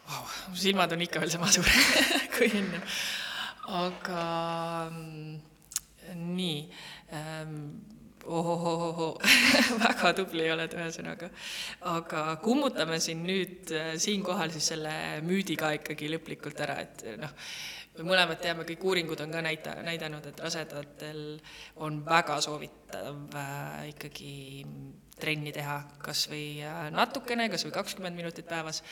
wow,. 0.08 0.32
silmad 0.54 0.92
on 0.92 1.04
ikka 1.06 1.22
veel 1.24 1.32
sama 1.32 1.50
suured 1.52 2.08
kui 2.36 2.50
enne. 2.52 2.82
aga 3.78 4.24
mm, 4.92 5.38
nii 6.36 6.58
ähm, 7.16 7.56
ohohohoho 8.26 9.08
väga 9.84 10.12
tubli 10.18 10.48
oled, 10.52 10.76
ühesõnaga. 10.76 11.30
aga 11.94 12.24
kummutame 12.44 13.00
siin 13.02 13.24
nüüd 13.26 13.72
äh, 13.74 13.94
siinkohal 14.00 14.52
siis 14.54 14.70
selle 14.74 14.92
müüdi 15.26 15.58
ka 15.58 15.74
ikkagi 15.78 16.10
lõplikult 16.14 16.62
ära, 16.66 16.80
et 16.84 17.04
noh, 17.20 17.34
me 17.98 18.06
mõlemad 18.12 18.40
teame, 18.42 18.66
kõik 18.68 18.84
uuringud 18.90 19.20
on 19.24 19.34
ka 19.34 19.42
näita-, 19.44 19.78
näidanud, 19.86 20.30
et 20.30 20.40
rasedatel 20.44 21.24
on 21.84 22.02
väga 22.06 22.40
soovitav 22.44 23.36
äh, 23.36 23.90
ikkagi 23.94 24.32
trenni 25.18 25.50
teha, 25.50 25.80
kas 26.02 26.28
või 26.30 26.60
äh, 26.62 26.84
natukene, 26.94 27.48
kas 27.50 27.66
või 27.66 27.74
kakskümmend 27.74 28.18
minutit 28.18 28.46
päevas, 28.50 28.84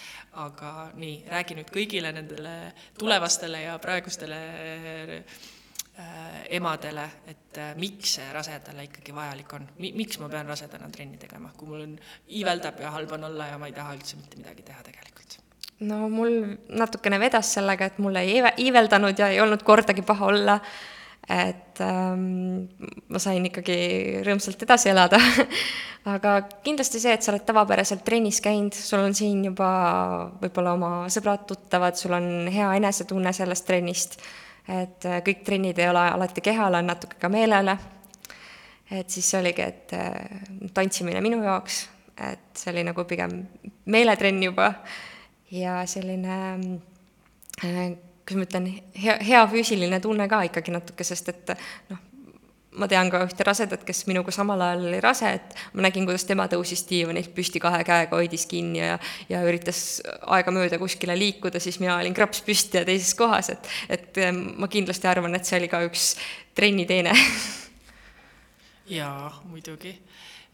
aga 0.43 0.91
nii, 0.99 1.21
räägi 1.31 1.59
nüüd 1.61 1.71
kõigile 1.75 2.11
nendele 2.17 2.57
tulevastele 2.99 3.63
ja 3.69 3.79
praegustele 3.83 4.41
äh, 4.57 4.97
Äh, 5.07 5.23
emadele, 6.57 7.07
et 7.31 7.59
äh, 7.59 7.73
miks 7.81 8.17
see 8.19 8.27
rasedale 8.35 8.85
ikkagi 8.87 9.15
vajalik 9.17 9.53
on, 9.57 9.69
miks 9.81 10.21
ma 10.21 10.29
pean 10.33 10.49
rasedana 10.51 10.91
trenni 10.93 11.19
tegema, 11.21 11.53
kui 11.57 11.71
mul 11.71 11.87
on, 11.87 11.95
iiveldab 12.29 12.83
ja 12.85 12.93
halb 12.95 13.15
on 13.17 13.25
olla 13.31 13.51
ja 13.53 13.61
ma 13.61 13.71
ei 13.71 13.77
taha 13.77 13.97
üldse 13.97 14.19
mitte 14.21 14.41
midagi 14.41 14.67
teha 14.67 14.85
tegelikult? 14.87 15.39
no 15.87 16.07
mul 16.13 16.37
natukene 16.69 17.21
vedas 17.21 17.55
sellega, 17.59 17.91
et 17.91 17.99
mul 18.03 18.17
ei 18.21 18.39
iiveldanud 18.67 19.19
ja 19.19 19.31
ei 19.33 19.41
olnud 19.45 19.65
kordagi 19.67 20.05
paha 20.07 20.31
olla, 20.31 20.61
et 21.33 21.81
ähm, 21.83 22.69
ma 23.11 23.21
sain 23.21 23.45
ikkagi 23.49 24.23
rõõmsalt 24.25 24.63
edasi 24.63 24.93
elada. 24.93 25.19
Aga 26.15 26.37
kindlasti 26.63 27.01
see, 27.03 27.17
et 27.17 27.25
sa 27.25 27.33
oled 27.33 27.43
tavapäraselt 27.49 28.05
trennis 28.07 28.39
käinud, 28.45 28.77
sul 28.79 29.03
on 29.03 29.17
siin 29.17 29.43
juba 29.49 29.69
võib-olla 30.39 30.77
oma 30.79 30.91
sõbrad-tuttavad, 31.11 31.99
sul 31.99 32.15
on 32.15 32.29
hea 32.53 32.69
enesetunne 32.79 33.33
sellest 33.35 33.67
trennist 33.67 34.21
et 34.69 35.05
äh, 35.07 35.21
kõik 35.27 35.45
trennid 35.47 35.79
ei 35.79 35.91
ole 35.91 36.03
alati 36.11 36.43
kehale, 36.45 36.81
on 36.83 36.91
natuke 36.93 37.21
ka 37.21 37.29
meelele. 37.29 37.77
et 38.91 39.11
siis 39.11 39.35
oligi, 39.35 39.63
et 39.63 39.93
äh, 39.93 40.15
tantsimine 40.75 41.21
minu 41.21 41.43
jaoks, 41.43 41.89
et 42.31 42.55
see 42.55 42.73
oli 42.73 42.85
nagu 42.87 43.05
pigem 43.05 43.41
meeletrenn 43.85 44.43
juba 44.43 44.73
ja 45.51 45.81
selline 45.87 46.37
äh, 47.65 47.97
kuidas 48.27 48.41
ma 48.41 48.47
ütlen, 48.47 48.67
hea, 48.99 49.19
hea 49.23 49.43
füüsiline 49.51 50.01
tunne 50.03 50.27
ka 50.29 50.43
ikkagi 50.49 50.75
natuke, 50.75 51.05
sest 51.07 51.29
et 51.31 51.53
noh, 51.91 52.01
ma 52.77 52.89
tean 52.91 53.11
ka 53.13 53.23
ühte 53.25 53.47
rasedat, 53.47 53.85
kes 53.87 54.05
minuga 54.11 54.35
samal 54.35 54.61
ajal 54.63 54.87
oli 54.91 55.01
rase, 55.05 55.33
et 55.39 55.57
ma 55.75 55.87
nägin, 55.87 56.07
kuidas 56.09 56.27
tema 56.29 56.47
tõusis 56.53 56.85
diivanilt 56.89 57.33
püsti 57.37 57.63
kahe 57.63 57.83
käega, 57.87 58.17
hoidis 58.17 58.47
kinni 58.51 58.83
ja 58.83 58.99
ja 59.31 59.43
üritas 59.49 60.01
aegamööda 60.37 60.79
kuskile 60.83 61.17
liikuda, 61.19 61.61
siis 61.63 61.81
mina 61.83 61.97
olin 61.99 62.15
kraps 62.17 62.43
püsti 62.47 62.81
ja 62.81 62.87
teises 62.89 63.15
kohas, 63.19 63.53
et 63.55 63.71
et 63.89 64.23
eh, 64.23 64.33
ma 64.33 64.69
kindlasti 64.69 65.09
arvan, 65.09 65.35
et 65.35 65.49
see 65.49 65.61
oli 65.61 65.71
ka 65.73 65.83
üks 65.89 66.15
trenniteene 66.57 67.15
jaa, 68.99 69.43
muidugi. 69.45 69.95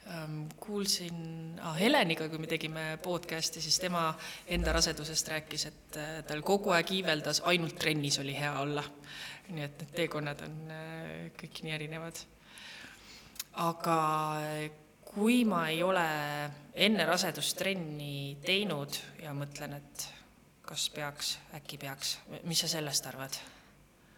Ehm, 0.06 0.46
kuulsin 0.60 1.60
ah, 1.62 1.76
Heleniga, 1.78 2.26
kui 2.28 2.40
me 2.42 2.48
tegime 2.50 2.98
podcast'i, 3.02 3.62
siis 3.62 3.78
tema 3.78 4.08
enda 4.50 4.72
rasedusest 4.74 5.28
rääkis, 5.30 5.66
et 5.70 5.98
eh, 6.00 6.16
tal 6.26 6.42
kogu 6.46 6.74
aeg 6.74 6.90
iiveldas, 6.98 7.42
ainult 7.50 7.78
trennis 7.78 8.18
oli 8.22 8.34
hea 8.34 8.52
olla 8.60 8.82
nii 9.50 9.64
et 9.64 9.82
need 9.82 9.94
teekonnad 9.96 10.44
on 10.46 10.58
äh, 10.70 11.30
kõik 11.38 11.62
nii 11.64 11.74
erinevad. 11.74 12.20
aga 13.62 13.96
kui 15.12 15.42
ma 15.44 15.66
ei 15.68 15.82
ole 15.84 16.04
enne 16.72 17.06
rasedust 17.06 17.58
trenni 17.58 18.38
teinud 18.44 18.96
ja 19.22 19.34
mõtlen, 19.36 19.76
et 19.76 20.06
kas 20.64 20.86
peaks, 20.94 21.34
äkki 21.58 21.76
peaks, 21.82 22.14
mis 22.48 22.62
sa 22.64 22.70
sellest 22.70 23.10
arvad? 23.10 23.36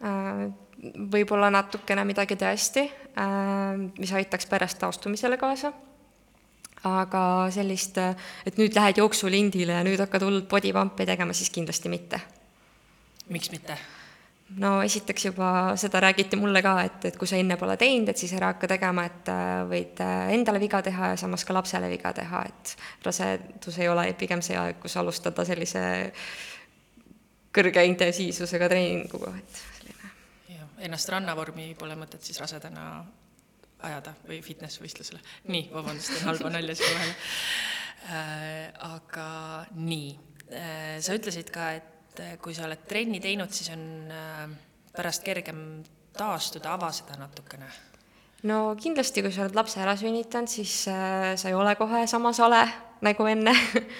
Äh, 0.05 0.45
võib-olla 1.11 1.51
natukene 1.51 2.05
midagi 2.07 2.39
tõesti, 2.39 2.87
äh, 3.19 3.75
mis 3.99 4.15
aitaks 4.15 4.47
pärast 4.51 4.79
taastumisele 4.83 5.41
kaasa 5.41 5.73
aga 6.85 7.49
sellist, 7.55 7.99
et 8.45 8.59
nüüd 8.61 8.77
lähed 8.77 9.01
jooksulindile 9.01 9.79
ja 9.79 9.85
nüüd 9.87 10.01
hakkad 10.05 10.27
hullult 10.27 10.49
body 10.51 10.73
pump'i 10.77 11.07
tegema, 11.09 11.33
siis 11.33 11.49
kindlasti 11.51 11.89
mitte. 11.89 12.21
miks 13.33 13.51
mitte? 13.51 13.79
No 14.61 14.71
esiteks 14.83 15.25
juba 15.29 15.49
seda 15.81 16.01
räägiti 16.05 16.39
mulle 16.39 16.63
ka, 16.63 16.75
et, 16.87 17.05
et 17.11 17.17
kui 17.19 17.29
sa 17.29 17.39
enne 17.41 17.57
pole 17.61 17.77
teinud, 17.81 18.11
et 18.11 18.21
siis 18.21 18.33
ära 18.37 18.53
hakka 18.53 18.69
tegema, 18.75 19.07
et 19.09 19.31
äh, 19.33 19.53
võid 19.71 20.03
äh, 20.05 20.33
endale 20.37 20.61
viga 20.63 20.81
teha 20.85 21.13
ja 21.13 21.21
samas 21.21 21.45
ka 21.47 21.57
lapsele 21.57 21.91
viga 21.93 22.13
teha, 22.17 22.45
et 22.51 22.75
rasedus 23.07 23.79
ei 23.81 23.91
ole 23.91 24.07
pigem 24.19 24.43
see 24.45 24.59
aeg, 24.59 24.79
kus 24.83 24.97
alustada 25.01 25.47
sellise 25.49 25.85
kõrge 27.55 27.85
intensiivsusega 27.91 28.71
treeninguga, 28.71 29.35
et 29.39 29.61
selline. 29.63 30.13
jah, 30.57 30.77
ennast 30.89 31.11
rannavormi 31.15 31.73
pole 31.79 31.99
mõtet 31.99 32.27
siis 32.27 32.41
rasedana 32.43 32.89
ajada 33.85 34.15
või 34.29 34.41
fitness-võistlusele. 34.45 35.23
nii, 35.51 35.67
vabandust, 35.75 36.15
teen 36.15 36.31
halba 36.31 36.53
nalja 36.55 36.79
siia 36.79 36.93
vahele 36.95 37.17
äh,. 38.05 38.71
aga 38.93 39.27
nii 39.75 40.15
äh,, 40.53 41.03
sa 41.05 41.17
ütlesid 41.17 41.51
ka, 41.55 41.73
et 41.81 41.94
kui 42.43 42.55
sa 42.55 42.67
oled 42.69 42.85
trenni 42.89 43.21
teinud, 43.23 43.53
siis 43.55 43.71
on 43.75 43.83
äh, 44.13 44.45
pärast 44.95 45.25
kergem 45.27 45.59
taastuda, 46.15 46.75
ava 46.77 46.91
seda 46.95 47.19
natukene. 47.19 47.69
No 48.45 48.75
kindlasti, 48.79 49.23
kui 49.25 49.33
sa 49.33 49.47
oled 49.47 49.57
lapse 49.57 49.81
ära 49.81 49.97
sünnitanud, 49.99 50.51
siis 50.53 50.85
äh, 50.93 51.33
sa 51.41 51.51
ei 51.51 51.57
ole 51.57 51.75
kohe 51.81 52.05
sama 52.11 52.35
sale 52.37 52.63
nagu 53.05 53.31
enne. 53.31 53.55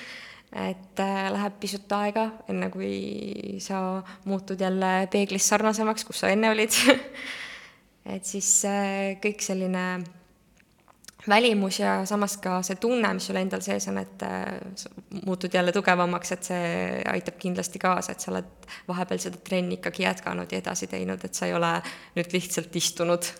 Et 0.55 1.01
äh, 1.03 1.29
läheb 1.35 1.57
pisut 1.59 1.91
aega, 1.97 2.29
enne 2.47 2.69
kui 2.71 3.59
sa 3.65 3.81
muutud 4.29 4.61
jälle 4.61 5.09
peeglis 5.11 5.49
sarnasemaks, 5.51 6.07
kus 6.07 6.23
sa 6.23 6.31
enne 6.31 6.53
olid. 6.55 6.77
Et 8.15 8.29
siis 8.29 8.61
kõik 9.25 9.43
selline 9.43 9.87
välimus 11.29 11.79
ja 11.81 11.95
samas 12.07 12.37
ka 12.43 12.59
see 12.67 12.77
tunne, 12.81 13.13
mis 13.17 13.29
sul 13.29 13.39
endal 13.41 13.63
sees 13.65 13.87
on, 13.91 14.01
et 14.03 14.25
äh, 14.27 14.59
muutud 15.25 15.55
jälle 15.55 15.73
tugevamaks, 15.73 16.35
et 16.37 16.51
see 16.51 16.67
aitab 17.11 17.39
kindlasti 17.41 17.81
kaasa, 17.83 18.13
et 18.13 18.25
sa 18.25 18.33
oled 18.35 18.69
vahepeal 18.89 19.23
seda 19.23 19.41
trenni 19.45 19.79
ikkagi 19.79 20.05
jätkanud 20.05 20.53
ja 20.53 20.61
edasi 20.61 20.91
teinud, 20.91 21.25
et 21.25 21.35
sa 21.35 21.49
ei 21.49 21.57
ole 21.57 21.73
nüüd 22.19 22.37
lihtsalt 22.37 22.77
istunud. 22.77 23.33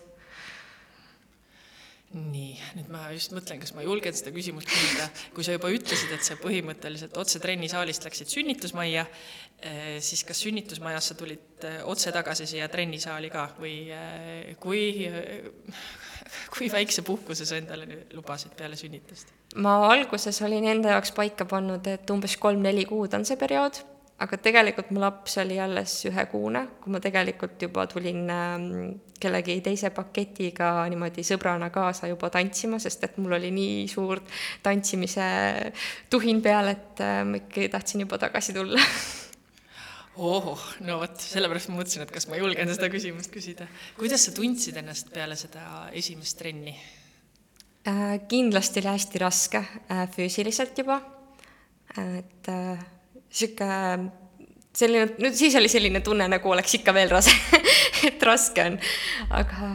Nii, 2.15 2.53
nüüd 2.77 2.87
ma 2.93 3.09
just 3.11 3.33
mõtlen, 3.35 3.59
kas 3.59 3.73
ma 3.75 3.83
julgen 3.83 4.15
seda 4.15 4.31
küsimust 4.31 4.69
küsida, 4.71 5.09
kui 5.35 5.43
sa 5.43 5.57
juba 5.57 5.67
ütlesid, 5.73 6.13
et 6.15 6.23
sa 6.23 6.37
põhimõtteliselt 6.39 7.17
otse 7.19 7.41
trennisaalist 7.43 8.07
läksid 8.07 8.31
sünnitusmajja, 8.31 9.03
eh, 9.59 9.97
siis 9.99 10.23
kas 10.23 10.39
sünnitusmajas 10.45 11.11
sa 11.11 11.17
tulid 11.19 11.67
eh, 11.67 11.81
otse 11.83 12.15
tagasi 12.15 12.47
siia 12.47 12.69
trennisaali 12.71 13.33
ka 13.33 13.49
või 13.59 13.75
kui, 14.63 14.85
kui 16.53 16.69
väikse 16.71 17.05
puhkuse 17.07 17.47
sa 17.47 17.57
endale 17.59 18.05
lubasid 18.13 18.55
peale 18.57 18.79
sünnitust? 18.79 19.33
ma 19.55 19.77
alguses 19.89 20.41
olin 20.45 20.67
enda 20.75 20.95
jaoks 20.95 21.13
paika 21.15 21.47
pannud, 21.49 21.87
et 21.87 22.15
umbes 22.15 22.37
kolm-neli 22.41 22.87
kuud 22.89 23.13
on 23.17 23.27
see 23.27 23.39
periood 23.39 23.83
aga 24.23 24.37
tegelikult 24.39 24.93
mu 24.95 25.01
laps 25.03 25.35
oli 25.43 25.57
alles 25.59 25.91
ühekuune, 26.07 26.61
kui 26.79 26.93
ma 26.93 27.01
tegelikult 27.03 27.59
juba 27.59 27.83
tulin 27.91 28.21
ähm, 28.31 28.69
kellegi 29.19 29.57
teise 29.65 29.91
paketiga 29.95 30.69
niimoodi 30.91 31.25
sõbrana 31.27 31.67
kaasa 31.73 32.07
juba 32.07 32.29
tantsima, 32.31 32.79
sest 32.79 33.03
et 33.07 33.17
mul 33.19 33.35
oli 33.35 33.51
nii 33.55 33.83
suur 33.91 34.23
tantsimise 34.63 35.27
tuhin 36.11 36.39
peal, 36.45 36.71
et 36.71 37.03
äh, 37.03 37.21
ma 37.27 37.41
ikkagi 37.41 37.67
tahtsin 37.75 38.05
juba 38.05 38.19
tagasi 38.21 38.55
tulla 38.55 38.79
ohoh, 40.17 40.61
no 40.87 40.99
vot, 41.01 41.15
sellepärast 41.21 41.71
ma 41.71 41.79
mõtlesin, 41.79 42.05
et 42.05 42.13
kas 42.15 42.27
ma 42.31 42.39
julgen 42.39 42.71
seda 42.71 42.89
küsimust 42.93 43.31
küsida. 43.33 43.67
kuidas 43.99 44.27
sa 44.27 44.35
tundsid 44.35 44.77
ennast 44.81 45.11
peale 45.13 45.37
seda 45.39 45.87
esimest 45.93 46.37
trenni? 46.39 46.75
Äh, 47.85 48.19
kindlasti 48.29 48.81
oli 48.81 48.93
hästi 48.93 49.21
raske 49.21 49.61
äh, 49.61 50.05
füüsiliselt 50.15 50.77
juba, 50.81 51.01
et 51.95 52.47
niisugune 52.49 54.11
selline, 54.75 55.09
no 55.19 55.31
siis 55.35 55.55
oli 55.55 55.69
selline 55.71 56.01
tunne, 56.05 56.27
nagu 56.31 56.51
oleks 56.51 56.77
ikka 56.79 56.93
veel 56.95 57.11
rase 57.13 57.33
et 58.09 58.23
raske 58.25 58.65
on, 58.69 58.77
aga 59.35 59.69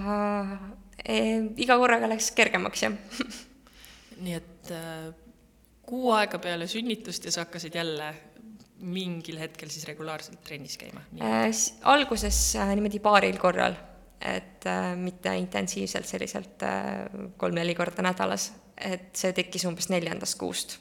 e, 1.01 1.17
iga 1.63 1.79
korraga 1.81 2.11
läks 2.11 2.31
kergemaks, 2.37 2.85
jah 2.85 2.97
nii 4.25 4.37
et 4.37 4.73
äh, 4.77 5.11
kuu 5.89 6.13
aega 6.17 6.41
peale 6.43 6.69
sünnitust 6.71 7.27
ja 7.27 7.35
sa 7.35 7.47
hakkasid 7.47 7.75
jälle 7.75 8.13
mingil 8.81 9.39
hetkel 9.41 9.71
siis 9.73 9.87
regulaarselt 9.89 10.43
trennis 10.45 10.77
käima 10.81 11.05
äh,? 11.21 11.49
alguses 11.93 12.43
äh, 12.57 12.75
niimoodi 12.75 13.01
paaril 13.05 13.39
korral, 13.41 13.77
et 14.21 14.67
äh, 14.69 14.93
mitte 14.97 15.35
intensiivselt 15.37 16.09
selliselt 16.09 16.63
äh, 16.67 17.09
kolm-neli 17.41 17.75
korda 17.79 18.05
nädalas, 18.07 18.53
et 18.77 19.11
see 19.17 19.35
tekkis 19.37 19.67
umbes 19.69 19.91
neljandast 19.93 20.39
kuust 20.41 20.79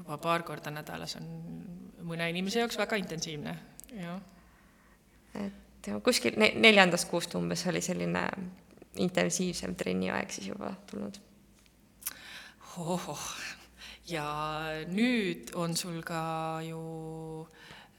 juba 0.00 0.16
paar 0.18 0.42
korda 0.46 0.72
nädalas 0.72 1.16
on 1.20 1.26
mõne 2.08 2.28
inimese 2.32 2.62
jaoks 2.62 2.78
väga 2.80 2.98
intensiivne, 3.00 3.52
jah. 3.94 4.20
et 5.38 5.90
kuskil 6.04 6.38
ne-, 6.40 6.54
neljandast 6.56 7.08
kuust 7.10 7.34
umbes 7.38 7.66
oli 7.70 7.82
selline 7.84 8.24
intensiivsem 9.00 9.76
trenniaeg 9.78 10.32
siis 10.32 10.48
juba 10.50 10.72
tulnud. 10.90 11.20
ohoh, 12.78 13.26
ja 14.10 14.26
nüüd 14.90 15.52
on 15.58 15.74
sul 15.78 16.00
ka 16.06 16.60
ju 16.64 16.80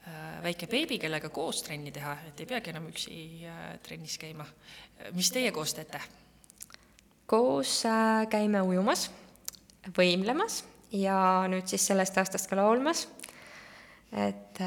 äh, 0.06 0.40
väike 0.44 0.68
beebi, 0.70 0.98
kellega 1.00 1.30
koos 1.32 1.62
trenni 1.66 1.92
teha, 1.94 2.16
et 2.28 2.42
ei 2.42 2.48
peagi 2.48 2.72
enam 2.72 2.88
üksi 2.90 3.16
äh, 3.48 3.62
trennis 3.84 4.18
käima. 4.20 4.46
mis 5.16 5.30
teie 5.32 5.52
koos 5.52 5.74
teete? 5.74 6.00
koos 7.26 7.82
äh, 7.88 8.26
käime 8.30 8.62
ujumas, 8.66 9.08
võimlemas 9.96 10.62
ja 10.92 11.46
nüüd 11.48 11.70
siis 11.70 11.86
sellest 11.88 12.18
aastast 12.20 12.50
ka 12.50 12.58
laulmas. 12.60 13.06
et 14.12 14.60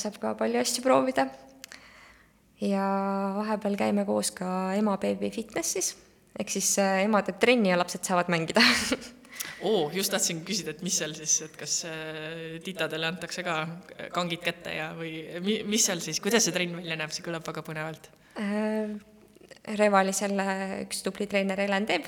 saab 0.00 0.18
ka 0.18 0.34
palju 0.34 0.60
asju 0.60 0.82
proovida. 0.82 1.28
ja 2.60 2.88
vahepeal 3.38 3.78
käime 3.78 4.04
koos 4.08 4.32
ka 4.34 4.74
ema-beebi 4.74 5.30
fitnessis, 5.30 5.94
ehk 6.38 6.50
siis 6.50 6.74
ema 7.04 7.22
teeb 7.22 7.38
trenni 7.38 7.70
ja 7.70 7.78
lapsed 7.78 8.02
saavad 8.02 8.32
mängida 8.34 8.64
oo, 9.66 9.90
just 9.94 10.12
tahtsin 10.14 10.42
küsida, 10.46 10.74
et 10.74 10.82
mis 10.86 10.96
seal 11.00 11.14
siis, 11.18 11.36
et 11.48 11.58
kas 11.58 11.80
äh, 11.88 12.58
titadele 12.64 13.08
antakse 13.08 13.44
ka 13.46 13.60
kangid 14.14 14.42
kätte 14.44 14.74
ja, 14.76 14.90
või 14.98 15.12
mi, 15.44 15.60
mis 15.68 15.88
seal 15.88 16.02
siis, 16.04 16.20
kuidas 16.24 16.46
see 16.46 16.54
trenn 16.54 16.78
välja 16.78 16.98
näeb, 17.00 17.14
see 17.14 17.26
kõlab 17.26 17.46
väga 17.48 17.64
põnevalt. 17.66 18.10
Äh,. 18.40 18.98
Revali 19.68 20.14
selle 20.16 20.44
üks 20.86 21.02
tubli 21.04 21.26
treener 21.28 21.60
Helen 21.60 21.84
teeb. 21.84 22.06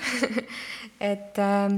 Et 1.12 1.36
äh, 1.44 1.74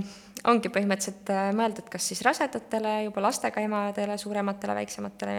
ongi 0.51 0.71
põhimõtteliselt 0.73 1.31
äh, 1.33 1.49
mõeldud 1.57 1.89
kas 1.91 2.07
siis 2.11 2.23
rasedatele, 2.27 2.95
juba 3.07 3.25
lastega 3.25 3.63
emadele, 3.63 4.17
suurematele, 4.19 4.77
väiksematele, 4.79 5.35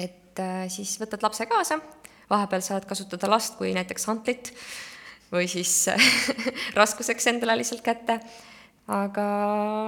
et 0.00 0.42
äh, 0.42 0.64
siis 0.72 0.96
võtad 1.00 1.24
lapse 1.24 1.46
kaasa, 1.48 1.78
vahepeal 2.30 2.64
saad 2.64 2.88
kasutada 2.88 3.30
last 3.30 3.56
kui 3.58 3.72
näiteks 3.76 4.08
hantlit 4.10 4.52
või 5.32 5.48
siis 5.50 5.86
raskuseks 6.80 7.32
endale 7.32 7.56
lihtsalt 7.60 7.84
kätte, 7.84 8.18
aga 8.90 9.26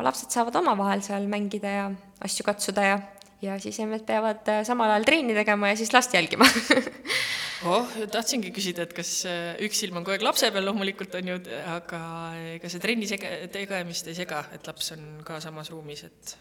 lapsed 0.07 0.33
saavad 0.33 0.57
omavahel 0.63 1.03
seal 1.05 1.27
mängida 1.29 1.73
ja 1.73 1.87
asju 2.25 2.47
katsuda 2.47 2.87
ja, 2.87 3.01
ja 3.45 3.59
siis 3.61 3.79
emmed 3.85 4.07
peavad 4.09 4.49
äh, 4.49 4.63
samal 4.65 4.95
ajal 4.95 5.05
trenni 5.09 5.37
tegema 5.37 5.69
ja 5.73 5.77
siis 5.77 5.93
last 5.93 6.15
jälgima 6.17 6.49
oh, 7.71 7.89
tahtsingi 8.13 8.53
küsida, 8.57 8.87
et 8.87 8.95
kas 8.97 9.11
äh, 9.29 9.53
üks 9.67 9.83
silm 9.85 10.01
on 10.01 10.07
kogu 10.07 10.17
aeg 10.17 10.25
lapse 10.25 10.49
peal, 10.53 10.65
loomulikult 10.69 11.15
on 11.21 11.33
ju, 11.33 11.39
aga 11.75 12.01
ega 12.57 12.73
see 12.73 12.83
trenni 12.83 13.09
sege-, 13.11 13.51
tegemist 13.53 14.09
ei 14.09 14.17
sega, 14.17 14.47
et 14.57 14.67
laps 14.69 14.93
on 14.97 15.07
ka 15.27 15.41
samas 15.45 15.73
ruumis, 15.73 16.07
et. 16.09 16.37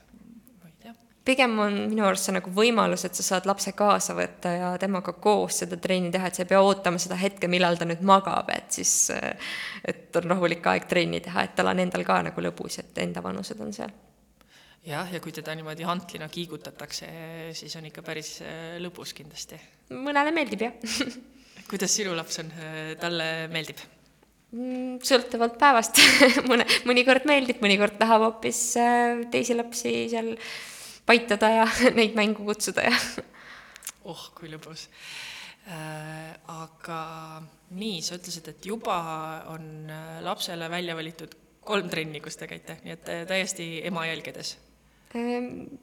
Pigem 1.26 1.58
on 1.60 1.78
minu 1.90 2.06
arust 2.06 2.30
see 2.30 2.36
nagu 2.36 2.52
võimalus, 2.54 3.06
et 3.08 3.18
sa 3.18 3.26
saad 3.26 3.48
lapse 3.50 3.74
kaasa 3.78 4.16
võtta 4.18 4.52
ja 4.54 4.72
temaga 4.82 5.16
koos 5.22 5.62
seda 5.64 5.78
trenni 5.82 6.12
teha, 6.14 6.30
et 6.30 6.38
sa 6.38 6.44
ei 6.44 6.50
pea 6.50 6.62
ootama 6.62 7.02
seda 7.02 7.18
hetke, 7.20 7.50
millal 7.52 7.80
ta 7.80 7.88
nüüd 7.90 8.04
magab, 8.06 8.50
et 8.54 8.78
siis, 8.78 8.94
äh, 9.16 9.54
et 9.86 10.20
on 10.22 10.30
rahulik 10.36 10.66
aeg 10.72 10.86
trenni 10.90 11.22
teha, 11.26 11.48
et 11.48 11.56
tal 11.58 11.72
on 11.72 11.82
endal 11.82 12.06
ka 12.08 12.20
nagu 12.30 12.46
lõbus, 12.46 12.80
et 12.84 13.02
enda 13.04 13.24
vanused 13.26 13.62
on 13.66 13.74
seal 13.76 13.94
jah, 14.86 15.10
ja 15.10 15.22
kui 15.22 15.34
teda 15.34 15.56
niimoodi 15.58 15.88
hantlina 15.88 16.30
kiigutatakse, 16.30 17.10
siis 17.58 17.74
on 17.80 17.90
ikka 17.90 18.06
päris 18.06 18.38
äh, 18.46 18.78
lõbus 18.84 19.16
kindlasti. 19.18 19.60
mõnele 19.98 20.34
meeldib, 20.36 20.68
jah 20.68 21.10
kuidas 21.72 21.98
sinu 21.98 22.14
laps 22.14 22.38
on, 22.44 22.54
talle 23.02 23.30
meeldib? 23.50 23.82
Mm, 24.54 25.02
sõltuvalt 25.04 25.58
päevast 25.60 25.98
mõne, 26.52 26.70
mõnikord 26.86 27.26
meeldib, 27.26 27.58
mõnikord 27.66 27.98
tahab 27.98 28.28
hoopis 28.28 28.62
teisi 29.34 29.58
lapsi 29.58 29.98
seal 30.14 30.36
paitada 31.06 31.52
ja 31.62 31.70
neid 31.98 32.18
mängu 32.18 32.46
kutsuda 32.48 32.88
ja 32.90 32.96
oh, 34.12 34.30
kui 34.38 34.52
lõbus. 34.52 34.90
Äh,. 35.66 36.36
aga 36.54 37.00
nii, 37.74 37.98
sa 38.06 38.20
ütlesid, 38.20 38.52
et 38.52 38.66
juba 38.70 39.00
on 39.50 39.90
äh, 39.90 40.22
lapsele 40.26 40.70
välja 40.70 40.94
valitud 40.98 41.34
kolm 41.66 41.90
trenni, 41.90 42.22
kus 42.22 42.38
te 42.38 42.46
käite, 42.46 42.78
nii 42.86 42.94
et 42.94 43.12
täiesti 43.26 43.66
ema 43.90 44.04
jälgedes 44.06 44.52
Ehm, 45.16 45.78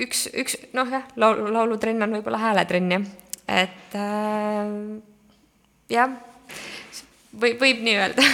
üks, 0.00 0.26
üks 0.32 0.56
noh 0.76 0.88
jah, 0.88 1.04
laulu, 1.20 1.50
laulutrenn 1.52 2.06
on 2.06 2.16
võib-olla 2.16 2.40
hääletrenn 2.40 2.94
jah, 2.94 3.04
et 3.52 3.96
äh, 4.00 4.70
jah, 5.92 6.16
või 7.36 7.56
võib 7.60 7.84
nii 7.84 7.96
öelda. 8.00 8.28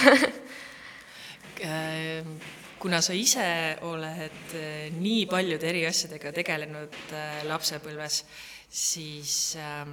Ehm, 1.63 2.35
kuna 2.83 2.99
sa 2.99 3.15
ise 3.15 3.45
oled 3.87 4.55
äh, 4.59 4.89
nii 4.91 5.23
paljude 5.31 5.69
eri 5.69 5.85
asjadega 5.87 6.33
tegelenud 6.35 6.97
äh, 7.15 7.43
lapsepõlves, 7.47 8.23
siis 8.67 9.35
äh, 9.55 9.85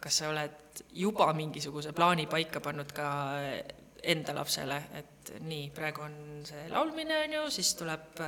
kas 0.00 0.20
sa 0.22 0.30
oled 0.30 0.80
juba 0.96 1.28
mingisuguse 1.36 1.92
plaani 1.96 2.24
paika 2.30 2.62
pannud 2.64 2.88
ka 2.96 3.08
enda 4.04 4.34
lapsele, 4.36 4.78
et 4.96 5.34
nii, 5.44 5.68
praegu 5.76 6.02
on 6.04 6.16
see 6.44 6.64
laulmine, 6.72 7.20
on 7.24 7.36
ju, 7.38 7.44
siis 7.54 7.70
tuleb 7.78 8.18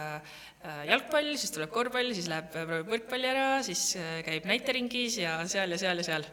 jalgpall, 0.88 1.34
siis 1.36 1.52
tuleb 1.52 1.72
korvpall, 1.74 2.14
siis 2.16 2.30
läheb, 2.32 2.48
proovib 2.54 2.92
võrkpalli 2.94 3.28
ära, 3.28 3.48
siis 3.66 3.82
käib 4.24 4.48
näiteringis 4.48 5.18
ja 5.20 5.34
seal 5.52 5.74
ja 5.74 5.80
seal 5.82 6.00
ja 6.00 6.06
seal 6.06 6.24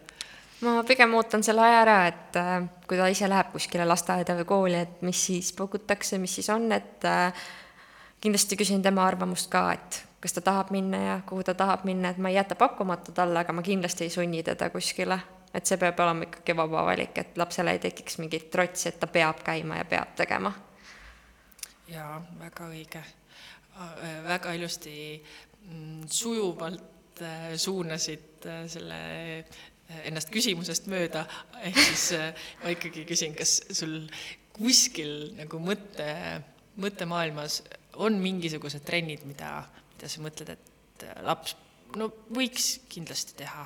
ma 0.64 0.84
pigem 0.88 1.14
ootan 1.18 1.44
selle 1.46 1.64
aja 1.66 1.82
ära, 1.84 1.98
et 2.10 2.38
äh, 2.40 2.56
kui 2.88 2.98
ta 3.00 3.10
ise 3.12 3.28
läheb 3.30 3.52
kuskile 3.54 3.86
lasteaeda 3.88 4.36
või 4.40 4.48
kooli, 4.50 4.80
et 4.86 5.04
mis 5.06 5.20
siis 5.30 5.52
pakutakse, 5.58 6.20
mis 6.22 6.36
siis 6.40 6.50
on, 6.54 6.70
et 6.76 7.06
äh, 7.08 7.46
kindlasti 8.24 8.58
küsin 8.60 8.84
tema 8.84 9.06
arvamust 9.08 9.50
ka, 9.52 9.66
et 9.76 10.02
kas 10.24 10.36
ta 10.38 10.44
tahab 10.46 10.72
minna 10.76 11.02
ja 11.02 11.16
kuhu 11.28 11.44
ta 11.44 11.56
tahab 11.58 11.86
minna, 11.88 12.14
et 12.14 12.22
ma 12.22 12.32
ei 12.32 12.38
jäta 12.38 12.56
pakkumata 12.60 13.16
talle, 13.16 13.42
aga 13.44 13.56
ma 13.56 13.64
kindlasti 13.66 14.08
ei 14.08 14.14
sunni 14.14 14.44
teda 14.44 14.70
kuskile. 14.74 15.20
et 15.54 15.70
see 15.70 15.78
peab 15.78 16.00
olema 16.02 16.26
ikkagi 16.26 16.56
vaba 16.58 16.82
valik, 16.88 17.18
et 17.22 17.36
lapsele 17.38 17.76
ei 17.76 17.80
tekiks 17.80 18.18
mingit 18.18 18.48
trotsi, 18.52 18.88
et 18.90 18.96
ta 19.00 19.08
peab 19.08 19.44
käima 19.46 19.78
ja 19.78 19.86
peab 19.86 20.16
tegema. 20.18 20.54
jaa, 21.88 22.22
väga 22.40 22.70
õige. 22.70 23.04
Äh, 23.74 24.24
väga 24.28 24.54
ilusti 24.54 24.96
mm, 25.70 26.08
sujuvalt 26.10 26.90
suunasid 27.58 28.48
selle 28.68 28.98
ennast 30.04 30.32
küsimusest 30.34 30.88
mööda, 30.92 31.26
ehk 31.62 31.78
siis 31.80 32.08
äh, 32.18 32.48
ma 32.64 32.74
ikkagi 32.74 33.06
küsin, 33.10 33.36
kas 33.38 33.60
sul 33.76 34.02
kuskil 34.54 35.34
nagu 35.38 35.60
mõtte, 35.62 36.08
mõttemaailmas 36.82 37.62
on 38.02 38.18
mingisugused 38.22 38.86
trennid, 38.86 39.26
mida, 39.30 39.64
mida 39.94 40.10
sa 40.10 40.24
mõtled, 40.24 40.54
et 40.56 41.08
äh, 41.08 41.22
laps 41.26 41.58
no 42.00 42.10
võiks 42.34 42.78
kindlasti 42.90 43.36
teha 43.38 43.66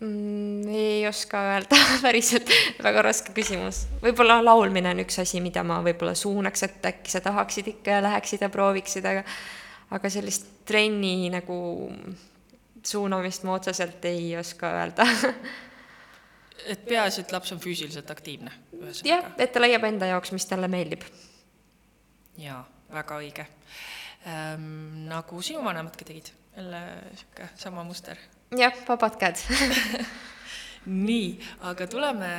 mm,? 0.00 0.68
ei 0.68 1.06
oska 1.08 1.40
öelda 1.52 1.78
päriselt, 2.04 2.50
väga 2.84 3.04
raske 3.08 3.34
küsimus. 3.36 3.84
võib-olla 4.02 4.42
laulmine 4.44 4.92
on 4.92 5.04
üks 5.06 5.20
asi, 5.22 5.40
mida 5.44 5.64
ma 5.66 5.80
võib-olla 5.84 6.16
suunaks, 6.18 6.66
et 6.66 6.90
äkki 6.92 7.14
sa 7.14 7.22
tahaksid 7.24 7.72
ikka 7.76 7.98
ja 7.98 8.04
läheksid 8.04 8.44
ja 8.44 8.52
prooviksid, 8.52 9.08
aga 9.08 9.24
aga 9.96 10.10
sellist 10.10 10.48
trenni 10.66 11.30
nagu 11.30 11.56
suunamist 12.86 13.46
ma 13.46 13.56
otseselt 13.58 14.04
ei 14.08 14.34
oska 14.38 14.70
öelda 14.80 15.06
et 16.72 16.84
peaasi, 16.86 17.24
et 17.24 17.34
laps 17.34 17.52
on 17.54 17.60
füüsiliselt 17.62 18.10
aktiivne. 18.10 18.52
jah, 19.06 19.30
et 19.38 19.52
ta 19.52 19.62
leiab 19.62 19.84
enda 19.88 20.08
jaoks, 20.12 20.32
mis 20.34 20.46
talle 20.48 20.68
meeldib. 20.72 21.04
jaa, 22.40 22.62
väga 22.92 23.20
õige 23.22 23.46
ähm,. 24.26 25.06
nagu 25.10 25.42
sinu 25.42 25.64
vanemad 25.64 25.96
ka 25.98 26.08
tegid, 26.08 26.32
jälle 26.56 26.82
sihuke 27.20 27.50
sama 27.60 27.84
muster. 27.86 28.18
jah, 28.56 28.74
vabad 28.88 29.18
käed 29.20 29.42
nii, 31.10 31.30
aga 31.70 31.86
tuleme 31.90 32.32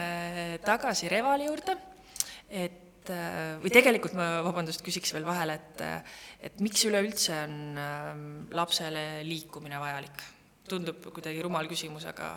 tagasi 0.65 1.11
Revali 1.11 1.49
juurde, 1.49 1.77
et 2.49 2.83
või 3.07 3.71
tegelikult 3.71 4.17
ma, 4.19 4.41
vabandust, 4.43 4.81
küsiks 4.83 5.13
veel 5.15 5.27
vahele, 5.27 5.55
et 5.55 5.83
et 6.49 6.59
miks 6.63 6.83
üleüldse 6.89 7.37
on 7.45 7.53
ähm, 7.79 8.25
lapsele 8.55 9.23
liikumine 9.23 9.79
vajalik? 9.79 10.25
Tundub 10.69 11.09
kuidagi 11.13 11.43
rumal 11.45 11.67
küsimus, 11.69 12.05
aga 12.09 12.31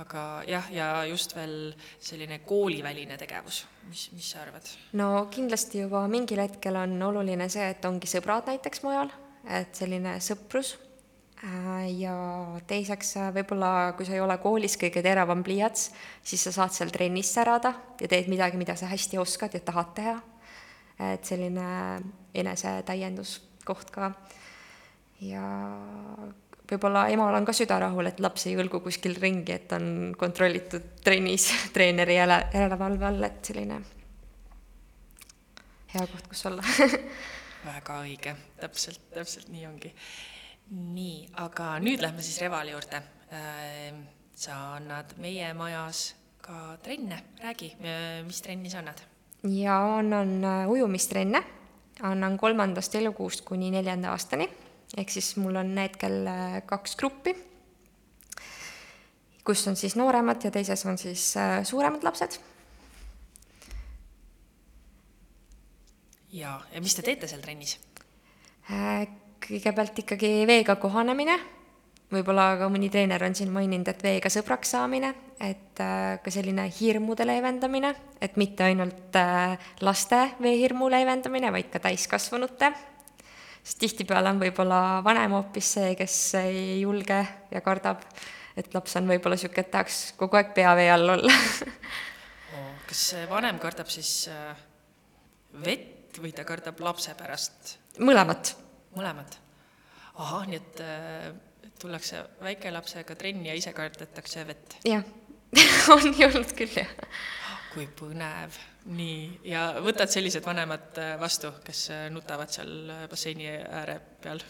aga 0.00 0.22
jah, 0.48 0.68
ja 0.72 0.86
just 1.08 1.34
veel 1.36 1.74
selline 2.00 2.40
kooliväline 2.48 3.18
tegevus, 3.20 3.62
mis, 3.90 4.06
mis 4.16 4.30
sa 4.32 4.40
arvad? 4.46 4.70
no 4.96 5.26
kindlasti 5.32 5.82
juba 5.84 6.06
mingil 6.10 6.40
hetkel 6.40 6.78
on 6.80 6.96
oluline 7.10 7.48
see, 7.52 7.66
et 7.74 7.84
ongi 7.84 8.08
sõbrad 8.08 8.48
näiteks 8.48 8.82
mujal, 8.86 9.12
et 9.44 9.76
selline 9.76 10.14
sõprus 10.24 10.74
äh, 11.44 11.90
ja 11.98 12.16
teiseks 12.68 13.14
äh, 13.20 13.30
võib-olla, 13.36 13.92
kui 13.98 14.08
sa 14.08 14.16
ei 14.16 14.24
ole 14.24 14.38
koolis 14.40 14.78
kõige 14.80 15.04
teravam 15.04 15.44
pliiats, 15.44 15.90
siis 16.24 16.48
sa 16.48 16.54
saad 16.56 16.76
seal 16.76 16.92
trennis 16.94 17.34
särada 17.36 17.74
ja 18.00 18.08
teed 18.08 18.32
midagi, 18.32 18.60
mida 18.60 18.78
sa 18.80 18.88
hästi 18.92 19.20
oskad 19.20 19.58
ja 19.58 19.64
tahad 19.64 19.96
teha. 19.98 20.20
et 21.12 21.24
selline 21.26 22.00
enesetäienduskoht 22.38 23.90
ka. 23.92 24.12
ja 25.20 25.44
võib-olla 26.72 27.06
emal 27.12 27.34
on 27.38 27.46
ka 27.48 27.54
süda 27.56 27.78
rahul, 27.82 28.08
et 28.10 28.20
laps 28.20 28.46
ei 28.48 28.56
õlgu 28.58 28.80
kuskil 28.84 29.16
ringi, 29.20 29.56
et 29.56 29.72
on 29.76 30.14
kontrollitud 30.18 31.02
trennis 31.04 31.50
treeneri 31.74 32.16
jäle, 32.18 32.38
järelevalve 32.54 33.08
all, 33.08 33.28
et 33.28 33.52
selline 33.52 33.82
hea 35.92 36.06
koht, 36.08 36.26
kus 36.30 36.46
olla 36.48 36.64
väga 37.70 38.00
õige, 38.02 38.34
täpselt, 38.60 39.04
täpselt 39.12 39.52
nii 39.52 39.66
ongi. 39.68 39.92
nii, 40.72 41.16
aga 41.44 41.76
nüüd 41.84 42.02
lähme 42.02 42.24
siis 42.24 42.40
Revali 42.40 42.72
juurde. 42.72 43.02
Ehm, 43.32 44.02
sa 44.36 44.76
annad 44.78 45.12
meie 45.20 45.52
majas 45.54 46.12
ka 46.42 46.76
trenne, 46.82 47.18
räägi, 47.42 47.74
mis 48.26 48.40
trenni 48.42 48.70
sa 48.72 48.80
annad? 48.82 49.02
ja 49.42 49.76
annan 49.98 50.44
äh, 50.44 50.70
ujumistrenne, 50.70 51.42
annan 52.02 52.36
kolmandast 52.38 52.94
elukuust 52.94 53.44
kuni 53.44 53.70
neljanda 53.74 54.12
aastani 54.14 54.46
ehk 54.96 55.12
siis 55.12 55.34
mul 55.40 55.56
on 55.56 55.72
hetkel 55.80 56.26
äh, 56.28 56.58
kaks 56.68 56.96
gruppi, 57.00 57.34
kus 59.44 59.64
on 59.70 59.78
siis 59.78 59.96
nooremad 59.98 60.44
ja 60.44 60.52
teises 60.54 60.84
on 60.86 61.00
siis 61.00 61.32
äh, 61.40 61.60
suuremad 61.64 62.04
lapsed. 62.04 62.38
ja, 66.32 66.60
ja 66.72 66.80
mis 66.80 66.94
te 66.96 67.02
teete 67.04 67.28
seal 67.28 67.42
trennis? 67.44 67.78
Äh, 68.70 69.08
kõigepealt 69.42 69.98
ikkagi 70.04 70.46
veega 70.46 70.76
kohanemine, 70.80 71.38
võib-olla 72.12 72.52
ka 72.60 72.68
mõni 72.70 72.92
treener 72.92 73.24
on 73.24 73.34
siin 73.34 73.50
maininud, 73.52 73.88
et 73.88 74.04
veega 74.04 74.30
sõbraks 74.30 74.76
saamine, 74.76 75.14
et 75.42 75.80
ka 76.22 76.30
selline 76.30 76.68
hirmude 76.76 77.24
leevendamine, 77.26 77.90
et 78.22 78.36
mitte 78.38 78.68
ainult 78.68 79.16
laste 79.82 80.20
veehirmu 80.44 80.86
leevendamine, 80.92 81.50
vaid 81.56 81.72
ka 81.72 81.80
täiskasvanute 81.82 82.70
sest 83.62 83.78
tihtipeale 83.78 84.32
on 84.32 84.40
võib-olla 84.42 85.00
vanem 85.06 85.36
hoopis 85.36 85.74
see, 85.76 85.92
kes 85.98 86.16
ei 86.42 86.80
julge 86.82 87.20
ja 87.50 87.62
kardab, 87.64 88.02
et 88.58 88.74
laps 88.74 88.96
on 88.98 89.06
võib-olla 89.10 89.38
niisugune, 89.38 89.66
et 89.66 89.70
tahaks 89.74 90.00
kogu 90.18 90.40
aeg 90.40 90.52
pea 90.56 90.74
vee 90.78 90.90
all 90.92 91.16
olla 91.16 91.36
kas 92.92 93.06
vanem 93.30 93.60
kardab 93.62 93.88
siis 93.92 94.26
äh, 94.28 94.52
vett 95.64 96.18
või 96.20 96.34
ta 96.36 96.44
kardab 96.44 96.80
lapse 96.84 97.14
pärast? 97.16 97.76
mõlemat. 98.02 98.54
mõlemat? 98.96 99.38
ahah, 100.20 100.44
nii 100.48 100.58
et 100.58 100.82
äh, 100.84 101.30
tullakse 101.80 102.20
väikelapsega 102.42 103.16
trenni 103.18 103.48
ja 103.48 103.56
ise 103.56 103.72
kardetakse 103.76 104.44
vett? 104.48 104.76
jah 104.88 105.04
on 105.94 106.06
nii 106.08 106.26
olnud 106.28 106.52
küll, 106.56 106.72
jah. 106.76 106.92
kui 107.72 107.86
põnev 107.98 108.56
nii, 108.92 109.18
ja 109.46 109.64
võtad 109.82 110.10
sellised 110.12 110.44
vanemad 110.44 110.98
äh, 111.00 111.12
vastu, 111.20 111.52
kes 111.64 111.82
äh, 111.94 112.06
nutavad 112.12 112.50
seal 112.52 112.72
äh, 112.90 113.04
basseini 113.10 113.48
ääre 113.52 113.98
peal? 114.22 114.42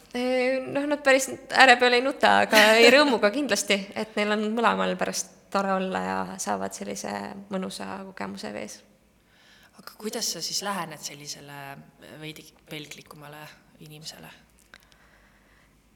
noh, 0.73 0.87
nad 0.89 1.03
päris 1.05 1.29
ääre 1.53 1.77
peal 1.81 1.99
ei 1.99 2.05
nuta, 2.05 2.39
aga 2.47 2.63
ei 2.81 2.91
rõõmuga 2.93 3.33
kindlasti, 3.35 3.79
et 3.99 4.17
neil 4.19 4.37
on 4.37 4.47
mõlemal 4.57 4.97
pärast 5.01 5.37
tore 5.53 5.75
olla 5.77 6.05
ja 6.05 6.21
saavad 6.41 6.73
sellise 6.77 7.13
mõnusa 7.53 7.99
kogemuse 8.09 8.53
vees. 8.55 8.79
aga 9.79 9.99
kuidas 10.01 10.33
sa 10.33 10.45
siis 10.45 10.63
lähened 10.65 11.03
sellisele 11.03 11.61
veidi 12.21 12.47
pelglikumale 12.71 13.45
inimesele? 13.85 14.33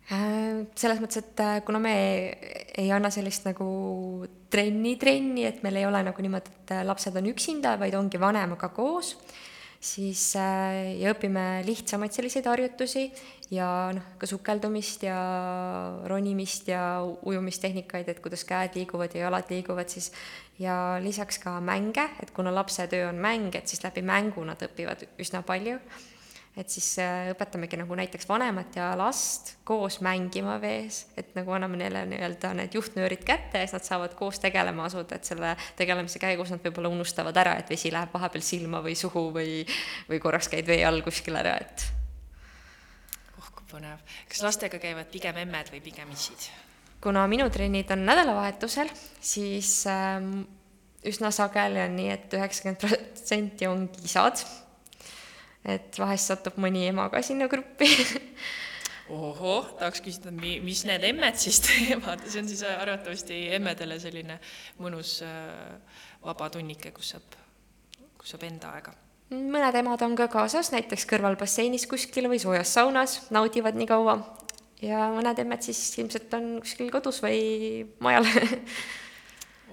Äh, 0.06 0.68
selles 0.78 1.00
mõttes, 1.02 1.18
et 1.18 1.40
äh, 1.42 1.56
kuna 1.66 1.80
me 1.82 1.92
ei 2.78 2.92
anna 2.94 3.10
sellist 3.10 3.42
nagu 3.48 3.66
trenni-trenni, 4.54 5.42
et 5.48 5.64
meil 5.66 5.80
ei 5.80 5.88
ole 5.88 6.04
nagu 6.06 6.22
niimoodi, 6.22 6.52
et 6.60 6.72
äh, 6.76 6.84
lapsed 6.86 7.18
on 7.18 7.26
üksinda, 7.32 7.74
vaid 7.80 7.96
ongi 7.98 8.20
vanemaga 8.22 8.70
koos, 8.70 9.16
siis 9.82 10.22
ja 10.38 11.10
õpime 11.10 11.64
lihtsamaid 11.66 12.14
selliseid 12.14 12.46
harjutusi 12.48 13.04
ja 13.52 13.66
noh, 13.94 14.14
ka 14.18 14.30
sukeldumist 14.30 15.02
ja 15.04 15.18
ronimist 16.08 16.70
ja 16.70 17.02
ujumistehnikaid, 17.02 18.08
et 18.08 18.22
kuidas 18.22 18.46
käed 18.46 18.78
liiguvad 18.78 19.14
ja 19.14 19.26
jalad 19.26 19.50
liiguvad, 19.50 19.90
siis 19.90 20.12
ja 20.62 21.00
lisaks 21.02 21.42
ka 21.42 21.58
mänge, 21.58 22.06
et 22.22 22.30
kuna 22.34 22.54
lapse 22.54 22.86
töö 22.94 23.10
on 23.10 23.18
mäng, 23.18 23.50
et 23.58 23.66
siis 23.66 23.82
läbi 23.82 24.06
mängu 24.06 24.46
nad 24.46 24.62
õpivad 24.70 25.02
üsna 25.18 25.42
palju 25.46 25.82
et 26.56 26.72
siis 26.72 26.86
äh, 27.02 27.28
õpetamegi 27.34 27.76
nagu 27.76 27.96
näiteks 27.98 28.28
vanemat 28.28 28.78
ja 28.78 28.88
last 28.96 29.52
koos 29.68 29.98
mängima 30.04 30.56
vees, 30.60 31.02
et 31.20 31.34
nagu 31.36 31.52
anname 31.52 31.76
neile 31.82 32.06
nii-öelda 32.08 32.54
need 32.56 32.76
juhtnöörid 32.78 33.26
kätte 33.28 33.60
ja 33.60 33.68
siis 33.68 33.76
nad 33.76 33.88
saavad 33.88 34.16
koos 34.16 34.40
tegelema 34.40 34.86
asuda, 34.88 35.18
et 35.18 35.28
selle 35.28 35.52
tegelemise 35.76 36.20
käigus 36.22 36.54
nad 36.54 36.64
võib-olla 36.64 36.92
unustavad 36.96 37.36
ära, 37.42 37.58
et 37.60 37.70
vesi 37.72 37.92
läheb 37.92 38.14
vahepeal 38.14 38.44
silma 38.44 38.80
või 38.84 38.96
suhu 38.96 39.28
või, 39.36 39.60
või 40.08 40.22
korraks 40.22 40.48
käid 40.52 40.68
vee 40.68 40.80
all 40.88 41.04
kuskil 41.04 41.36
ära, 41.36 41.58
et. 41.60 41.88
oh 43.36 43.52
kui 43.52 43.68
põnev. 43.76 44.00
kas 44.32 44.44
lastega 44.48 44.80
käivad 44.80 45.12
pigem 45.12 45.44
emmed 45.44 45.72
või 45.74 45.84
pigem 45.84 46.12
issid? 46.16 46.48
kuna 47.04 47.26
minu 47.28 47.50
trennid 47.52 47.90
on 47.92 48.06
nädalavahetusel, 48.08 48.88
siis 49.20 49.82
ähm, 49.92 50.46
üsna 51.06 51.28
sageli 51.30 51.84
on 51.84 51.98
nii 52.00 52.14
et, 52.14 52.30
et 52.30 52.38
üheksakümmend 52.40 52.80
protsenti 52.80 53.68
ongi 53.68 54.08
isad 54.08 54.40
et 55.66 55.98
vahest 55.98 56.30
satub 56.30 56.60
mõni 56.62 56.86
ema 56.90 57.08
ka 57.12 57.22
sinna 57.24 57.48
gruppi. 57.50 57.88
Ohoh, 59.06 59.68
tahaks 59.78 60.02
küsida, 60.02 60.32
mi-, 60.34 60.58
mis 60.64 60.82
need 60.86 61.04
emmed 61.06 61.36
siis 61.38 61.60
teevad, 61.62 62.24
see 62.26 62.40
on 62.42 62.48
siis 62.50 62.62
arvatavasti 62.66 63.36
emmedele 63.54 64.00
selline 64.02 64.40
mõnus 64.82 65.20
äh, 65.22 66.00
vaba 66.24 66.48
tunnike, 66.50 66.90
kus 66.94 67.12
saab, 67.14 67.36
kus 68.18 68.34
saab 68.34 68.46
enda 68.48 68.72
aega. 68.74 68.94
mõned 69.30 69.78
emad 69.78 70.02
on 70.02 70.16
ka 70.18 70.26
kaasas, 70.32 70.72
näiteks 70.74 71.06
kõrval 71.06 71.38
basseinis 71.38 71.86
kuskil 71.86 72.26
või 72.32 72.42
soojas 72.42 72.74
saunas, 72.74 73.20
naudivad 73.30 73.78
nii 73.78 73.90
kaua. 73.92 74.18
ja 74.82 75.06
mõned 75.14 75.38
emmed 75.38 75.62
siis 75.62 75.84
ilmselt 76.02 76.34
on 76.34 76.56
kuskil 76.64 76.90
kodus 76.94 77.22
või 77.22 77.86
majal. 78.02 78.26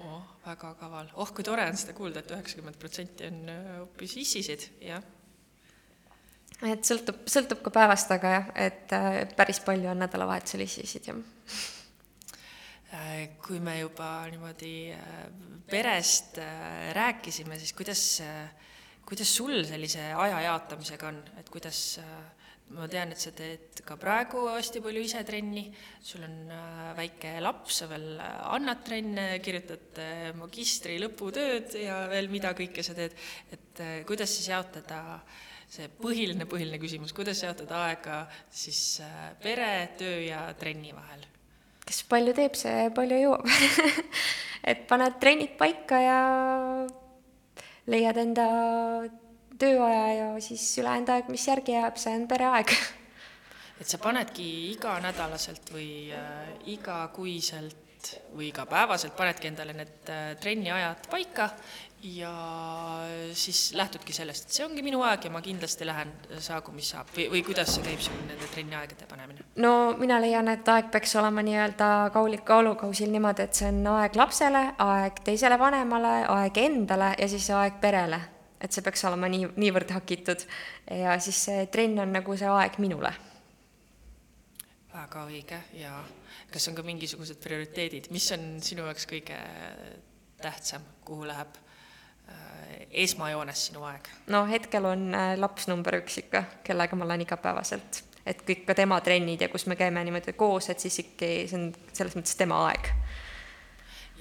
Oh, 0.04 0.20
väga 0.44 0.74
kaval, 0.78 1.06
oh 1.16 1.30
kui 1.32 1.42
tore 1.42 1.64
on 1.64 1.78
seda 1.80 1.94
kuulda 1.96 2.20
et, 2.20 2.28
et 2.28 2.36
üheksakümmend 2.36 2.76
protsenti 2.78 3.26
on 3.26 3.38
äh, 3.48 3.68
hoopis 3.80 4.18
issisid, 4.20 4.68
jah 4.84 5.02
et 6.62 6.86
sõltub, 6.86 7.24
sõltub 7.30 7.62
ka 7.64 7.72
päevast, 7.74 8.12
aga 8.14 8.34
jah, 8.36 8.50
et 8.66 8.92
äh, 8.94 9.22
päris 9.36 9.60
palju 9.64 9.90
on 9.90 10.04
nädalavahetusel 10.04 10.62
isisid, 10.64 11.10
jah. 11.10 11.18
Äh, 12.94 13.34
kui 13.42 13.58
me 13.62 13.80
juba 13.80 14.10
niimoodi 14.30 14.76
äh, 14.94 15.24
perest 15.70 16.38
rääkisime, 16.94 17.58
siis 17.58 17.74
kuidas, 17.74 18.04
kuidas 19.08 19.34
sul 19.34 19.64
sellise 19.66 20.12
aja 20.12 20.44
jaotamisega 20.44 21.10
on, 21.10 21.20
et 21.40 21.48
kuidas 21.50 21.98
ma 22.74 22.86
tean, 22.90 23.10
et 23.12 23.20
sa 23.20 23.32
teed 23.36 23.82
ka 23.84 23.96
praegu 24.00 24.46
hästi 24.48 24.80
palju 24.84 25.02
ise 25.04 25.20
trenni, 25.26 25.66
sul 26.04 26.22
on 26.26 26.52
väike 26.96 27.34
laps, 27.44 27.80
sa 27.82 27.88
veel 27.90 28.20
annad 28.20 28.84
trenne, 28.86 29.26
kirjutad 29.44 30.00
magistri 30.38 30.96
lõputööd 31.02 31.76
ja 31.82 32.04
veel 32.12 32.30
mida 32.32 32.54
kõike 32.56 32.84
sa 32.84 32.96
teed, 32.96 33.16
et 33.52 33.82
kuidas 34.08 34.32
siis 34.36 34.48
jaotada 34.52 35.02
äh, 35.16 35.42
see 35.74 35.90
põhiline, 36.00 36.46
põhiline 36.50 36.78
küsimus, 36.82 37.14
kuidas 37.16 37.42
jaotada 37.42 37.84
aega 37.88 38.24
siis 38.52 39.00
äh, 39.02 39.30
pere, 39.42 39.70
töö 39.98 40.20
ja 40.28 40.46
trenni 40.58 40.94
vahel? 40.94 41.24
kes 41.84 42.04
palju 42.08 42.32
teeb, 42.36 42.56
see 42.56 42.88
palju 42.96 43.20
jõuab 43.20 43.48
et 44.70 44.84
paned 44.88 45.18
trennid 45.20 45.56
paika 45.60 46.00
ja 46.00 46.18
leiad 47.90 48.20
enda 48.22 48.48
tööaja 49.60 50.04
ja 50.18 50.28
siis 50.42 50.64
ülejäänud 50.80 51.12
aeg, 51.14 51.32
mis 51.32 51.48
järgi 51.50 51.76
jääb, 51.76 51.98
see 52.00 52.14
on 52.16 52.28
pereaeg 52.30 52.74
et 53.80 53.90
sa 53.90 54.00
panedki 54.02 54.46
iganädalaselt 54.72 55.74
või 55.74 55.88
äh, 56.14 56.54
igakuiselt 56.76 57.82
või 58.36 58.50
igapäevaselt 58.50 59.16
panedki 59.16 59.48
endale 59.50 59.76
need 59.76 60.12
äh, 60.12 60.34
trenniajad 60.40 61.08
paika 61.10 61.50
ja 62.04 62.32
siis 63.32 63.72
lähtudki 63.72 64.12
sellest, 64.12 64.44
et 64.44 64.56
see 64.58 64.64
ongi 64.66 64.82
minu 64.84 65.00
aeg 65.08 65.24
ja 65.24 65.30
ma 65.32 65.40
kindlasti 65.44 65.86
lähen, 65.88 66.10
saagu 66.42 66.72
mis 66.76 66.90
saab 66.92 67.08
või, 67.16 67.30
või 67.32 67.40
kuidas 67.46 67.72
see 67.74 67.84
käib 67.86 68.02
sul 68.04 68.18
nende 68.28 68.48
trenniaegade 68.52 69.08
panemine? 69.08 69.46
no 69.64 69.94
mina 69.96 70.18
leian, 70.20 70.50
et 70.52 70.68
aeg 70.68 70.90
peaks 70.92 71.16
olema 71.16 71.44
nii-öelda 71.46 71.88
kaulik 72.12 72.44
kaalukausil 72.44 73.08
niimoodi, 73.14 73.48
et 73.48 73.56
see 73.56 73.70
on 73.72 73.80
aeg 73.94 74.20
lapsele, 74.20 74.62
aeg 74.84 75.24
teisele 75.24 75.58
vanemale, 75.60 76.12
aeg 76.36 76.60
endale 76.60 77.14
ja 77.18 77.30
siis 77.30 77.48
aeg 77.56 77.80
perele. 77.80 78.20
et 78.60 78.72
see 78.72 78.84
peaks 78.84 79.04
olema 79.08 79.28
nii, 79.32 79.54
niivõrd 79.56 79.96
hakitud 79.96 80.44
ja 80.90 81.16
siis 81.20 81.40
see 81.48 81.66
trenn 81.72 82.04
on 82.04 82.12
nagu 82.18 82.36
see 82.36 82.52
aeg 82.52 82.80
minule. 82.84 83.14
väga 84.92 85.24
õige 85.24 85.64
ja 85.80 85.96
kas 86.52 86.68
on 86.68 86.76
ka 86.76 86.84
mingisugused 86.84 87.40
prioriteedid, 87.40 88.12
mis 88.12 88.32
on 88.36 88.58
sinu 88.62 88.84
jaoks 88.84 89.08
kõige 89.08 89.40
tähtsam, 90.44 90.84
kuhu 91.04 91.24
läheb 91.24 91.64
Äh, 91.64 91.73
esmajoones 92.94 93.66
sinu 93.68 93.84
aeg? 93.88 94.08
no 94.32 94.44
hetkel 94.48 94.86
on 94.88 95.08
äh, 95.14 95.34
laps 95.40 95.68
number 95.70 95.98
üks 96.00 96.20
ikka, 96.22 96.44
kellega 96.66 96.96
ma 96.96 97.06
olen 97.08 97.24
igapäevaselt, 97.26 98.02
et 98.26 98.44
kõik 98.46 98.64
ka 98.68 98.76
tema 98.78 99.00
trennid 99.04 99.42
ja 99.44 99.50
kus 99.52 99.66
me 99.70 99.76
käime 99.78 100.04
niimoodi 100.06 100.36
koos, 100.38 100.70
et 100.70 100.82
siis 100.82 101.00
ikkagi 101.02 101.48
see 101.50 101.60
on 101.60 101.68
selles 101.92 102.16
mõttes 102.18 102.38
tema 102.38 102.60
aeg. 102.68 102.90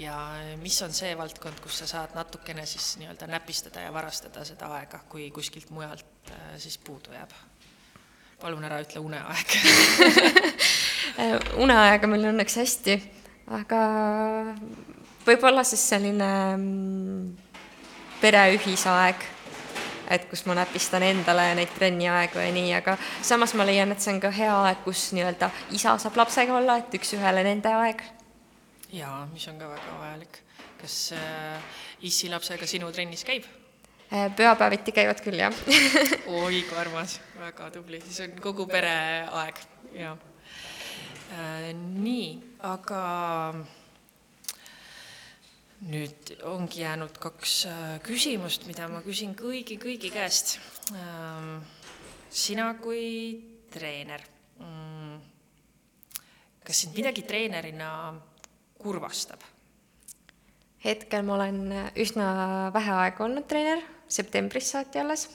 ja 0.01 0.17
mis 0.61 0.79
on 0.85 0.95
see 0.95 1.13
valdkond, 1.17 1.61
kus 1.63 1.83
sa 1.83 1.89
saad 1.89 2.17
natukene 2.17 2.65
siis 2.69 2.95
nii-öelda 3.01 3.29
näpistada 3.29 3.85
ja 3.85 3.93
varastada 3.93 4.45
seda 4.47 4.71
aega, 4.79 5.03
kui 5.09 5.29
kuskilt 5.35 5.69
mujalt 5.73 6.33
äh, 6.33 6.53
siis 6.57 6.77
puudu 6.77 7.13
jääb? 7.13 7.33
palun 8.41 8.65
ära 8.67 8.81
ütle 8.83 8.99
uneaeg 8.99 9.53
uneaega 11.63 12.09
meil 12.09 12.25
õnneks 12.33 12.57
hästi, 12.59 12.97
aga 13.55 13.79
võib-olla 15.23 15.63
siis 15.67 15.85
selline 15.93 16.31
mm, 16.57 17.52
pere 18.23 18.43
ühisaeg, 18.55 19.23
et 20.15 20.27
kus 20.31 20.45
ma 20.47 20.55
näpistan 20.55 21.03
endale 21.03 21.49
neid 21.57 21.71
trenniaegu 21.75 22.39
ja 22.39 22.51
nii, 22.55 22.69
aga 22.77 22.95
samas 23.21 23.51
ma 23.59 23.65
leian, 23.67 23.91
et 23.91 24.03
see 24.03 24.13
on 24.13 24.21
ka 24.23 24.31
hea 24.31 24.53
aeg, 24.67 24.79
kus 24.85 25.09
nii-öelda 25.17 25.49
isa 25.75 25.97
saab 25.99 26.21
lapsega 26.21 26.55
olla, 26.55 26.77
et 26.79 26.95
üks-ühele 26.99 27.43
nende 27.43 27.73
aeg. 27.81 28.03
jaa, 28.95 29.25
mis 29.33 29.47
on 29.51 29.59
ka 29.59 29.67
väga 29.73 29.97
vajalik. 29.99 30.39
kas 30.79 30.97
äh, 31.17 31.75
issi 32.07 32.31
lapsega 32.31 32.67
sinu 32.67 32.91
trennis 32.95 33.27
käib? 33.27 33.47
Äh, 34.13 34.29
pühapäeviti 34.37 34.95
käivad 34.95 35.19
küll, 35.25 35.43
jah 35.43 35.55
oi 36.39 36.63
kui 36.69 36.79
armas, 36.79 37.19
väga 37.43 37.71
tubli, 37.75 37.99
siis 38.07 38.23
on 38.27 38.39
kogu 38.43 38.69
pere 38.71 38.95
aeg, 39.43 39.63
jah 39.99 40.15
äh,. 41.35 41.71
nii, 41.75 42.27
aga 42.71 43.03
nüüd 45.89 46.33
ongi 46.47 46.83
jäänud 46.83 47.17
kaks 47.21 47.55
äh, 47.67 47.81
küsimust, 48.05 48.67
mida 48.69 48.87
ma 48.91 49.01
küsin 49.03 49.33
kõigi, 49.37 49.77
kõigi 49.81 50.11
käest. 50.13 50.57
Ähm, 50.95 51.57
sina 52.33 52.69
kui 52.81 53.03
treener, 53.73 54.23
mm, 54.61 55.17
kas 56.63 56.83
sind 56.83 56.95
midagi 56.97 57.25
treenerina 57.27 57.89
kurvastab? 58.79 59.49
hetkel 60.83 61.21
ma 61.23 61.37
olen 61.37 61.59
üsna 61.95 62.25
vähe 62.75 62.95
aega 63.05 63.23
olnud 63.23 63.45
treener, 63.47 63.79
septembrist 64.11 64.73
saati 64.73 64.99
alles, 64.99 65.29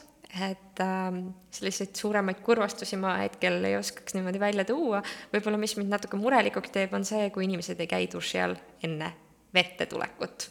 et 0.44 0.82
äh, 0.84 1.22
selliseid 1.56 1.96
suuremaid 1.96 2.42
kurvastusi 2.44 2.98
ma 3.00 3.14
hetkel 3.22 3.64
ei 3.64 3.78
oskaks 3.78 4.16
niimoodi 4.16 4.40
välja 4.40 4.66
tuua. 4.68 5.00
võib-olla, 5.32 5.60
mis 5.60 5.76
mind 5.80 5.92
natuke 5.96 6.20
murelikuks 6.20 6.72
teeb, 6.74 6.92
on 6.96 7.08
see, 7.08 7.30
kui 7.32 7.48
inimesed 7.48 7.80
ei 7.80 7.88
käi 7.88 8.04
duši 8.12 8.44
all 8.44 8.60
enne 8.84 9.14
vette 9.54 9.86
tulekut. 9.86 10.50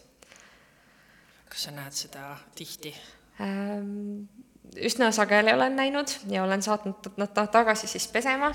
kas 1.50 1.68
sa 1.68 1.72
näed 1.72 1.96
seda 1.96 2.38
tihti 2.56 2.96
ähm,? 3.42 4.28
üsna 4.84 5.12
sageli 5.16 5.54
olen 5.54 5.76
näinud 5.76 6.12
ja 6.30 6.44
olen 6.44 6.62
saatnud 6.62 7.14
nad 7.18 7.32
tagasi 7.52 7.88
siis 7.88 8.08
pesema, 8.12 8.52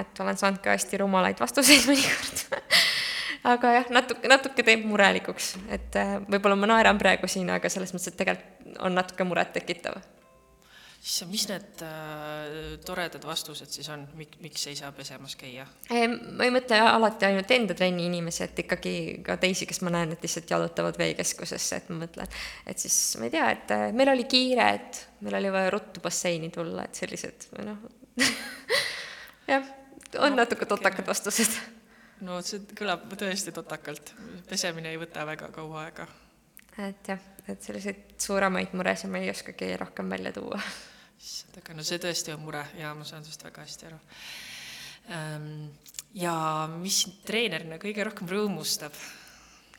et 0.00 0.20
olen 0.20 0.36
saanud 0.38 0.62
ka 0.62 0.70
hästi 0.70 1.00
rumalaid 1.02 1.40
vastuseid 1.40 1.86
mõnikord 1.90 2.44
aga 3.44 3.72
jah, 3.72 3.90
natuke, 3.90 4.30
natuke 4.30 4.64
teeb 4.66 4.84
murelikuks, 4.86 5.56
et 5.74 5.98
äh, 5.98 6.18
võib-olla 6.30 6.56
ma 6.58 6.70
naeran 6.70 6.98
praegu 6.98 7.30
siin, 7.30 7.50
aga 7.50 7.70
selles 7.72 7.92
mõttes, 7.94 8.12
et 8.12 8.20
tegelikult 8.20 8.78
on 8.84 8.94
natuke 8.94 9.24
murettekitav 9.24 9.98
issand, 10.98 11.30
mis 11.30 11.44
need 11.48 11.82
äh, 11.86 12.78
toredad 12.86 13.22
vastused 13.26 13.70
siis 13.70 13.88
on, 13.92 14.02
mik-, 14.18 14.38
miks 14.42 14.66
ei 14.66 14.76
saa 14.76 14.90
pesemas 14.92 15.36
käia? 15.38 15.66
ma 15.90 16.46
ei 16.46 16.52
mõtle 16.54 16.80
alati 16.82 17.28
ainult 17.28 17.50
enda 17.54 17.76
trenni 17.78 18.08
inimesi, 18.08 18.42
et 18.44 18.58
ikkagi 18.64 18.94
ka 19.26 19.38
teisi, 19.40 19.68
kes 19.68 19.80
ma 19.86 19.94
näen, 19.94 20.12
et 20.14 20.26
lihtsalt 20.26 20.50
jalutavad 20.50 20.98
veekeskusesse, 20.98 21.78
et 21.78 21.92
ma 21.92 22.02
mõtlen, 22.02 22.34
et 22.66 22.82
siis 22.82 22.98
ma 23.20 23.28
ei 23.28 23.34
tea, 23.34 23.46
et 23.54 23.74
äh, 23.76 23.86
meil 23.94 24.12
oli 24.14 24.26
kiire, 24.30 24.68
et 24.80 25.00
meil 25.22 25.38
oli 25.38 25.54
vaja 25.54 25.70
ruttu 25.74 26.02
basseini 26.04 26.50
tulla, 26.54 26.88
et 26.88 26.98
sellised 26.98 27.50
noh 27.62 27.78
jah, 29.52 29.64
on 30.18 30.34
no, 30.34 30.42
natuke 30.42 30.66
totakad 30.66 31.06
vastused. 31.06 31.54
no 32.26 32.42
see 32.42 32.64
kõlab 32.78 33.06
tõesti 33.14 33.54
totakalt, 33.54 34.14
pesemine 34.50 34.90
ei 34.90 35.00
võta 35.00 35.26
väga 35.28 35.52
kaua 35.54 35.86
aega. 35.86 36.10
et 36.90 37.14
jah, 37.14 37.24
et 37.46 37.62
selliseid 37.62 38.18
suuremaid 38.18 38.74
muresid 38.74 39.14
ma 39.14 39.22
ei 39.22 39.30
oskagi 39.30 39.76
rohkem 39.78 40.10
välja 40.10 40.34
tuua 40.34 40.58
issand, 41.18 41.60
aga 41.60 41.76
no 41.76 41.84
see 41.86 42.00
tõesti 42.02 42.34
on 42.34 42.42
mure 42.44 42.64
ja 42.78 42.94
ma 42.96 43.06
saan 43.06 43.26
sinust 43.26 43.44
väga 43.46 43.64
hästi 43.66 43.88
aru. 43.90 44.00
Ehm, 45.14 45.52
ja 46.18 46.34
mis 46.78 47.02
sind 47.04 47.22
treenerina 47.28 47.80
kõige 47.82 48.06
rohkem 48.08 48.30
rõõmustab? 48.30 48.96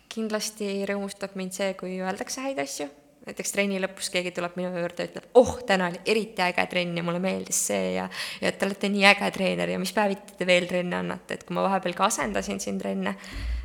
kindlasti 0.09 0.71
rõõmustab 0.89 1.35
mind 1.37 1.53
see, 1.53 1.75
kui 1.77 1.99
öeldakse 2.01 2.41
häid 2.41 2.57
asju, 2.63 2.87
näiteks 3.27 3.53
trenni 3.53 3.77
lõpus 3.77 4.09
keegi 4.09 4.31
tuleb 4.33 4.55
minu 4.57 4.71
juurde 4.73 5.05
ütleb, 5.05 5.27
oh, 5.37 5.51
täna 5.69 5.91
oli 5.91 6.01
eriti 6.09 6.41
äge 6.41 6.65
trenn 6.71 6.97
ja 6.97 7.03
mulle 7.05 7.21
meeldis 7.21 7.59
see 7.69 7.93
ja 7.93 8.07
ja 8.41 8.51
te 8.51 8.65
olete 8.65 8.89
nii 8.89 9.05
äge 9.11 9.29
treener 9.35 9.69
ja 9.69 9.77
mis 9.81 9.93
päeviti 9.93 10.33
te 10.39 10.47
veel 10.49 10.65
trenne 10.69 10.97
annate, 11.03 11.37
et 11.37 11.45
kui 11.45 11.53
ma 11.57 11.67
vahepeal 11.67 11.93
ka 11.97 12.07
asendasin 12.09 12.57
siin 12.63 12.81
trenne, 12.81 13.13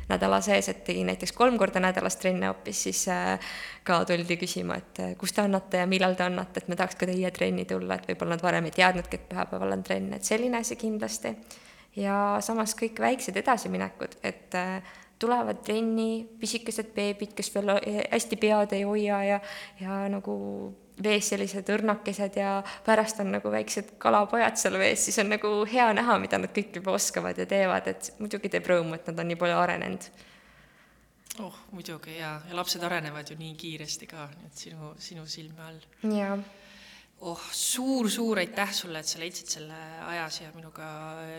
nädala 0.09 0.39
sees, 0.45 0.69
et 0.69 0.83
tegin 0.87 1.09
näiteks 1.09 1.33
kolm 1.35 1.57
korda 1.57 1.81
nädalas 1.83 2.17
trenne 2.21 2.49
hoopis, 2.51 2.83
siis 2.87 3.05
äh, 3.11 3.39
ka 3.83 4.03
tuldi 4.05 4.37
küsima, 4.41 4.77
et 4.81 5.01
äh, 5.01 5.13
kus 5.19 5.33
te 5.33 5.41
annate 5.45 5.81
ja 5.81 5.87
millal 5.89 6.17
te 6.17 6.25
annate, 6.27 6.61
et 6.61 6.69
me 6.69 6.77
tahaks 6.77 6.99
ka 6.99 7.09
teie 7.09 7.31
trenni 7.35 7.65
tulla, 7.69 7.97
et 7.97 8.09
võib-olla 8.09 8.37
nad 8.37 8.45
varem 8.45 8.69
ei 8.69 8.75
teadnudki, 8.75 9.21
et 9.21 9.29
pühapäeval 9.31 9.77
on 9.77 9.83
trenn, 9.85 10.13
et 10.17 10.27
selline 10.27 10.61
asi 10.61 10.77
kindlasti. 10.79 11.35
ja 11.95 12.37
samas 12.43 12.75
kõik 12.75 12.99
väiksed 12.99 13.37
edasiminekud, 13.39 14.17
et 14.23 14.55
äh, 14.59 14.95
tulevad 15.19 15.61
trenni 15.63 16.27
pisikesed 16.39 16.91
beebid, 16.95 17.33
kes 17.35 17.53
veel 17.55 17.77
hästi 18.11 18.35
pead 18.37 18.73
ei 18.75 18.83
hoia 18.83 19.21
ja, 19.23 19.39
ja 19.79 20.01
nagu 20.11 20.35
vees 21.03 21.29
sellised 21.31 21.69
õrnakesed 21.75 22.37
ja 22.39 22.57
pärast 22.85 23.19
on 23.23 23.33
nagu 23.35 23.51
väiksed 23.51 23.95
kalapojad 24.01 24.59
seal 24.59 24.77
vees, 24.79 25.07
siis 25.07 25.19
on 25.23 25.31
nagu 25.33 25.51
hea 25.71 25.87
näha, 25.97 26.19
mida 26.23 26.39
nad 26.41 26.53
kõik 26.55 26.79
juba 26.79 26.95
oskavad 26.95 27.39
ja 27.41 27.47
teevad, 27.49 27.89
et 27.91 28.13
muidugi 28.19 28.51
teeb 28.53 28.69
rõõmu, 28.71 28.95
et 28.95 29.09
nad 29.11 29.19
on 29.19 29.31
nii 29.31 29.39
palju 29.41 29.57
arenenud. 29.59 30.09
oh, 31.43 31.57
muidugi 31.71 32.19
jaa, 32.19 32.37
ja 32.49 32.55
lapsed 32.55 32.83
arenevad 32.83 33.31
ju 33.31 33.39
nii 33.39 33.55
kiiresti 33.59 34.07
ka, 34.07 34.29
nii 34.37 34.51
et 34.51 34.67
sinu, 34.67 34.93
sinu 34.99 35.27
silme 35.27 35.67
all. 35.67 35.81
jaa 36.15 36.37
oh 37.25 37.39
suur,, 37.51 38.09
suur-suur 38.09 38.39
aitäh 38.43 38.73
sulle, 38.73 38.99
et 38.99 39.07
sa 39.07 39.19
leidsid 39.19 39.51
selle 39.57 39.77
aja 40.09 40.27
siia 40.29 40.51
minuga 40.55 40.87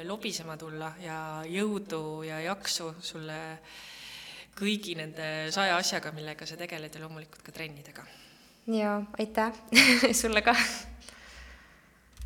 lobisema 0.09 0.57
tulla 0.57 0.93
ja 1.03 1.19
jõudu 1.49 2.23
ja 2.27 2.41
jaksu 2.47 2.95
sulle 3.01 3.39
kõigi 4.57 4.97
nende 4.97 5.51
saja 5.53 5.77
asjaga, 5.77 6.13
millega 6.17 6.49
sa 6.49 6.57
tegeled 6.57 6.95
ja 6.95 7.03
loomulikult 7.03 7.45
ka 7.45 7.53
trennidega. 7.53 8.07
Ja 8.67 9.03
aitäh 9.19 9.53
sulle 10.21 10.43
ka 10.43 10.57